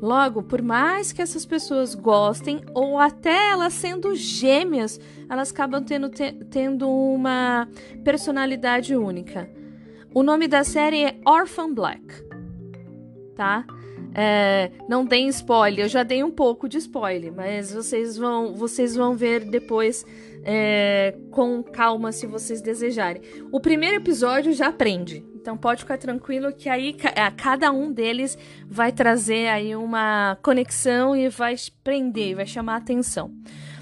Logo, 0.00 0.42
por 0.42 0.62
mais 0.62 1.12
que 1.12 1.20
essas 1.20 1.44
pessoas 1.44 1.94
gostem, 1.94 2.60
ou 2.72 2.98
até 2.98 3.50
elas 3.50 3.72
sendo 3.72 4.14
gêmeas, 4.14 5.00
elas 5.28 5.50
acabam 5.50 5.84
tendo, 5.84 6.08
te, 6.08 6.32
tendo 6.50 6.88
uma 6.88 7.68
personalidade 8.04 8.94
única. 8.94 9.50
O 10.14 10.22
nome 10.22 10.46
da 10.46 10.62
série 10.62 11.04
é 11.04 11.16
Orphan 11.26 11.74
Black, 11.74 12.02
tá? 13.34 13.64
É, 14.14 14.70
não 14.88 15.06
tem 15.06 15.28
spoiler, 15.28 15.84
eu 15.84 15.88
já 15.88 16.02
dei 16.02 16.24
um 16.24 16.30
pouco 16.30 16.68
de 16.68 16.78
spoiler, 16.78 17.32
mas 17.32 17.72
vocês 17.72 18.16
vão, 18.16 18.54
vocês 18.54 18.96
vão 18.96 19.14
ver 19.14 19.44
depois 19.44 20.04
é, 20.44 21.14
com 21.30 21.62
calma 21.62 22.10
se 22.10 22.26
vocês 22.26 22.62
desejarem. 22.62 23.22
O 23.52 23.60
primeiro 23.60 23.96
episódio 23.96 24.52
já 24.52 24.68
aprende, 24.68 25.24
então 25.48 25.56
pode 25.56 25.80
ficar 25.80 25.96
tranquilo 25.96 26.52
que 26.52 26.68
aí 26.68 26.94
cada 27.38 27.72
um 27.72 27.90
deles 27.90 28.36
vai 28.68 28.92
trazer 28.92 29.48
aí 29.48 29.74
uma 29.74 30.36
conexão 30.42 31.16
e 31.16 31.30
vai 31.30 31.54
prender, 31.82 32.36
vai 32.36 32.44
chamar 32.44 32.74
a 32.74 32.76
atenção. 32.76 33.32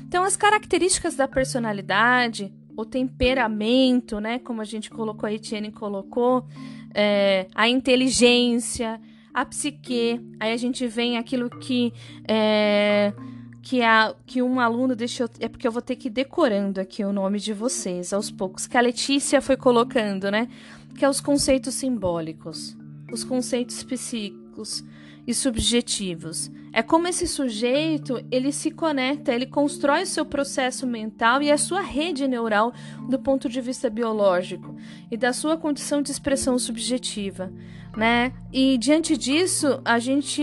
Então 0.07 0.23
as 0.23 0.37
características 0.37 1.17
da 1.17 1.27
personalidade, 1.27 2.55
o 2.77 2.85
temperamento, 2.85 4.21
né, 4.21 4.39
como 4.39 4.61
a 4.61 4.65
gente 4.65 4.89
colocou, 4.89 5.27
a 5.27 5.33
Etienne 5.33 5.73
colocou, 5.73 6.47
é, 6.95 7.49
a 7.53 7.69
inteligência, 7.69 9.01
a 9.35 9.45
psique, 9.45 10.21
aí 10.39 10.53
a 10.53 10.57
gente 10.57 10.87
vem 10.87 11.19
aquilo 11.19 11.51
que 11.51 11.93
é, 12.29 13.13
que, 13.67 13.83
a, 13.83 14.15
que 14.25 14.41
um 14.41 14.61
aluno 14.61 14.95
deixou. 14.95 15.29
É 15.41 15.49
porque 15.49 15.67
eu 15.67 15.73
vou 15.73 15.83
ter 15.83 15.97
que 15.97 16.07
ir 16.07 16.13
decorando 16.13 16.81
aqui 16.81 17.05
o 17.05 17.13
nome 17.13 17.41
de 17.41 17.53
vocês 17.53 18.13
aos 18.13 18.31
poucos, 18.31 18.65
que 18.69 18.79
a 18.79 18.81
Letícia 18.81 19.43
foi 19.43 19.57
colocando, 19.57 20.31
né? 20.31 20.47
Que 20.97 21.05
é 21.05 21.09
os 21.09 21.21
conceitos 21.21 21.75
simbólicos, 21.75 22.77
os 23.13 23.23
conceitos 23.23 23.83
psíquicos 23.85 24.85
e 25.27 25.35
subjetivos. 25.35 26.51
É 26.73 26.83
como 26.83 27.09
esse 27.09 27.27
sujeito, 27.27 28.23
ele 28.31 28.53
se 28.53 28.71
conecta, 28.71 29.33
ele 29.33 29.47
constrói 29.47 30.03
o 30.03 30.07
seu 30.07 30.25
processo 30.25 30.87
mental 30.87 31.43
e 31.43 31.51
a 31.51 31.57
sua 31.59 31.81
rede 31.81 32.29
neural 32.29 32.73
do 33.09 33.19
ponto 33.19 33.49
de 33.49 33.61
vista 33.61 33.89
biológico 33.89 34.77
e 35.11 35.17
da 35.17 35.33
sua 35.33 35.57
condição 35.57 36.03
de 36.03 36.11
expressão 36.11 36.59
subjetiva, 36.59 37.51
né? 37.97 38.33
E 38.53 38.77
diante 38.77 39.17
disso, 39.17 39.81
a 39.85 39.99
gente 39.99 40.43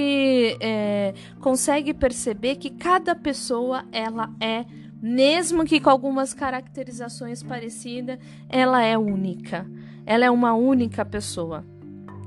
é, 0.59 1.13
consegue 1.39 1.93
perceber 1.93 2.55
que 2.55 2.71
cada 2.71 3.15
pessoa 3.15 3.85
ela 3.91 4.33
é 4.39 4.65
mesmo 5.03 5.65
que 5.65 5.81
com 5.81 5.89
algumas 5.89 6.33
caracterizações 6.33 7.43
parecidas, 7.43 8.17
ela 8.47 8.81
é 8.81 8.97
única. 8.97 9.69
Ela 10.05 10.25
é 10.25 10.31
uma 10.31 10.53
única 10.53 11.05
pessoa. 11.05 11.63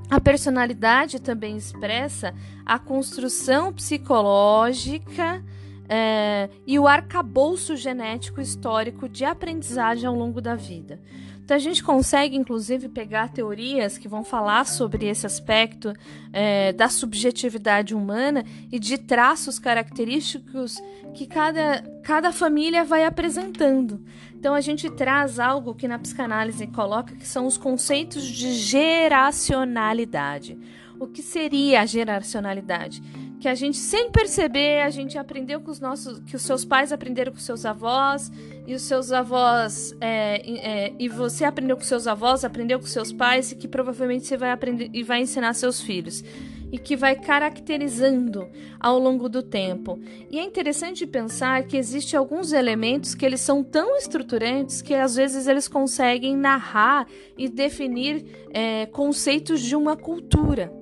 A 0.09 0.21
personalidade 0.21 1.21
também 1.21 1.57
expressa 1.57 2.33
a 2.65 2.79
construção 2.79 3.73
psicológica 3.73 5.43
é, 5.89 6.49
e 6.67 6.79
o 6.79 6.87
arcabouço 6.87 7.77
genético 7.77 8.41
histórico 8.41 9.09
de 9.09 9.25
aprendizagem 9.25 10.07
ao 10.07 10.15
longo 10.15 10.41
da 10.41 10.55
vida. 10.55 11.01
Então 11.47 11.57
a 11.57 11.61
gente 11.61 11.81
consegue, 11.81 12.37
inclusive, 12.37 12.89
pegar 12.89 13.29
teorias 13.29 13.97
que 13.97 14.09
vão 14.09 14.25
falar 14.25 14.67
sobre 14.67 15.07
esse 15.07 15.25
aspecto 15.25 15.93
é, 16.33 16.73
da 16.73 16.89
subjetividade 16.89 17.95
humana 17.95 18.45
e 18.73 18.81
de 18.81 18.99
traços 18.99 19.57
característicos 19.57 20.83
que 21.15 21.25
cada, 21.25 21.85
cada 22.03 22.33
família 22.33 22.85
vai 22.85 23.05
apresentando. 23.05 24.05
Então 24.35 24.55
a 24.55 24.61
gente 24.61 24.91
traz 24.91 25.39
algo 25.39 25.73
que 25.73 25.87
na 25.87 26.01
psicanálise 26.01 26.67
coloca 26.67 27.15
que 27.15 27.29
são 27.29 27.47
os 27.47 27.57
conceitos 27.57 28.25
de 28.25 28.53
geracionalidade. 28.53 30.59
O 30.99 31.07
que 31.07 31.23
seria 31.23 31.83
a 31.83 31.87
geracionalidade? 31.87 33.01
Que 33.41 33.49
a 33.49 33.55
gente, 33.55 33.77
sem 33.77 34.11
perceber, 34.11 34.83
a 34.83 34.91
gente 34.91 35.19
aprendeu 35.19 35.61
com 35.61 35.71
os 35.71 35.79
nossos, 35.79 36.21
que 36.21 36.35
os 36.35 36.43
seus 36.43 36.65
pais 36.65 36.93
aprenderam 36.93 37.33
com 37.33 37.39
seus 37.39 37.67
avós, 37.67 38.33
e 38.67 38.75
os 38.75 38.83
seus 38.83 39.13
avós, 39.13 39.95
é, 40.01 40.87
é, 40.87 40.93
e 40.99 41.09
você 41.09 41.45
aprendeu 41.45 41.77
com 41.77 41.83
seus 41.83 42.07
avós, 42.07 42.45
aprendeu 42.45 42.79
com 42.79 42.87
seus 42.87 43.13
pais, 43.13 43.53
e 43.53 43.57
que 43.57 43.69
provavelmente 43.69 44.27
você 44.27 44.37
vai 44.37 44.51
aprender 44.51 44.91
e 44.93 45.03
vai 45.03 45.21
ensinar 45.21 45.53
seus 45.55 45.81
filhos 45.81 46.25
e 46.71 46.79
que 46.79 46.97
vai 46.97 47.17
caracterizando 47.17 48.49
ao 48.79 48.99
longo 48.99 49.29
do 49.29 49.43
tempo. 49.43 49.99
E 50.31 50.39
é 50.39 50.43
interessante 50.43 51.07
pensar 51.07 51.63
que 51.65 51.77
existem 51.77 52.19
alguns 52.19 52.53
elementos 52.53 53.15
que 53.15 53.25
eles 53.25 53.41
são 53.41 53.63
tão 53.63 53.97
estruturantes 53.97 54.83
que 54.83 54.95
às 54.95 55.17
vezes 55.17 55.47
eles 55.47 55.69
conseguem 55.69 56.37
narrar 56.37 57.07
e 57.37 57.49
definir 57.49 58.47
é, 58.51 58.87
conceitos 58.87 59.61
de 59.61 59.77
uma 59.77 59.97
cultura. 59.97 60.73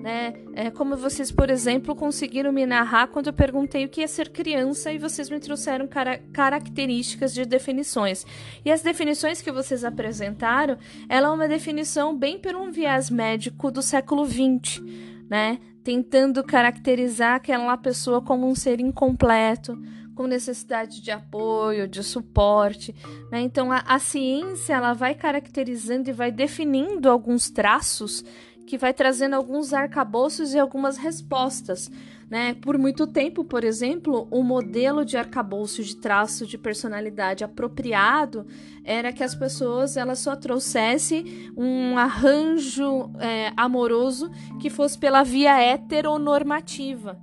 Né? 0.00 0.34
É 0.54 0.70
como 0.70 0.96
vocês, 0.96 1.32
por 1.32 1.50
exemplo, 1.50 1.94
conseguiram 1.94 2.52
me 2.52 2.64
narrar 2.64 3.08
quando 3.08 3.26
eu 3.26 3.32
perguntei 3.32 3.84
o 3.84 3.88
que 3.88 4.02
é 4.02 4.06
ser 4.06 4.30
criança 4.30 4.92
e 4.92 4.98
vocês 4.98 5.28
me 5.28 5.40
trouxeram 5.40 5.88
cara 5.88 6.18
características 6.32 7.34
de 7.34 7.44
definições. 7.44 8.24
E 8.64 8.70
as 8.70 8.80
definições 8.80 9.42
que 9.42 9.50
vocês 9.50 9.84
apresentaram, 9.84 10.78
ela 11.08 11.28
é 11.28 11.30
uma 11.30 11.48
definição 11.48 12.16
bem 12.16 12.38
por 12.38 12.54
um 12.54 12.70
viés 12.70 13.10
médico 13.10 13.70
do 13.70 13.82
século 13.82 14.24
XX 14.24 14.80
né? 15.28 15.58
Tentando 15.84 16.42
caracterizar 16.42 17.36
aquela 17.36 17.76
pessoa 17.76 18.20
como 18.20 18.48
um 18.48 18.54
ser 18.54 18.80
incompleto, 18.80 19.78
com 20.14 20.26
necessidade 20.26 21.00
de 21.00 21.10
apoio, 21.10 21.86
de 21.86 22.02
suporte, 22.02 22.94
né? 23.30 23.40
Então 23.40 23.70
a, 23.70 23.78
a 23.86 23.98
ciência 23.98 24.74
ela 24.74 24.92
vai 24.92 25.14
caracterizando 25.14 26.10
e 26.10 26.12
vai 26.12 26.32
definindo 26.32 27.08
alguns 27.08 27.50
traços 27.50 28.24
que 28.68 28.76
vai 28.76 28.92
trazendo 28.92 29.34
alguns 29.34 29.72
arcabouços 29.72 30.52
e 30.52 30.58
algumas 30.58 30.98
respostas 30.98 31.90
Né? 32.30 32.52
Por 32.52 32.76
muito 32.76 33.06
tempo, 33.06 33.42
por 33.42 33.64
exemplo, 33.64 34.28
o 34.30 34.42
modelo 34.42 35.02
de 35.02 35.16
arcabouço 35.16 35.82
de 35.82 35.96
traço 35.96 36.46
de 36.46 36.58
personalidade 36.58 37.42
apropriado 37.42 38.46
era 38.84 39.10
que 39.14 39.24
as 39.24 39.34
pessoas 39.34 39.96
elas 39.96 40.18
só 40.18 40.36
trouxessem 40.36 41.50
um 41.56 41.96
arranjo 41.96 43.10
é, 43.18 43.50
amoroso 43.56 44.30
que 44.60 44.68
fosse 44.68 44.98
pela 44.98 45.22
via 45.22 45.58
heteronormativa 45.58 47.18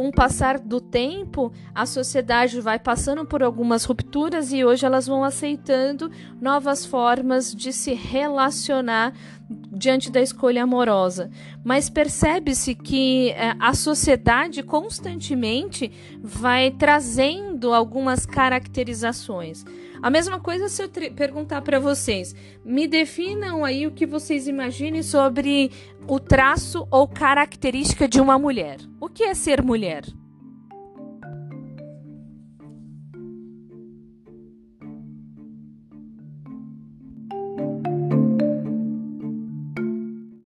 com 0.00 0.08
o 0.08 0.12
passar 0.12 0.58
do 0.58 0.80
tempo, 0.80 1.52
a 1.74 1.84
sociedade 1.84 2.58
vai 2.58 2.78
passando 2.78 3.26
por 3.26 3.42
algumas 3.42 3.84
rupturas 3.84 4.50
e 4.50 4.64
hoje 4.64 4.86
elas 4.86 5.06
vão 5.06 5.22
aceitando 5.22 6.10
novas 6.40 6.86
formas 6.86 7.54
de 7.54 7.70
se 7.70 7.92
relacionar 7.92 9.12
diante 9.50 10.10
da 10.10 10.20
escolha 10.20 10.62
amorosa. 10.62 11.30
Mas 11.64 11.90
percebe-se 11.90 12.74
que 12.74 13.30
é, 13.30 13.54
a 13.58 13.74
sociedade 13.74 14.62
constantemente 14.62 15.90
vai 16.22 16.70
trazendo 16.70 17.74
algumas 17.74 18.24
caracterizações. 18.24 19.64
A 20.02 20.08
mesma 20.08 20.40
coisa 20.40 20.68
se 20.68 20.82
eu 20.82 20.88
perguntar 21.14 21.60
para 21.62 21.78
vocês, 21.78 22.34
me 22.64 22.86
definam 22.86 23.64
aí 23.64 23.86
o 23.86 23.90
que 23.90 24.06
vocês 24.06 24.46
imaginem 24.48 25.02
sobre 25.02 25.70
o 26.06 26.18
traço 26.18 26.86
ou 26.90 27.06
característica 27.06 28.08
de 28.08 28.20
uma 28.20 28.38
mulher. 28.38 28.78
O 29.00 29.08
que 29.08 29.24
é 29.24 29.34
ser 29.34 29.62
mulher? 29.62 30.04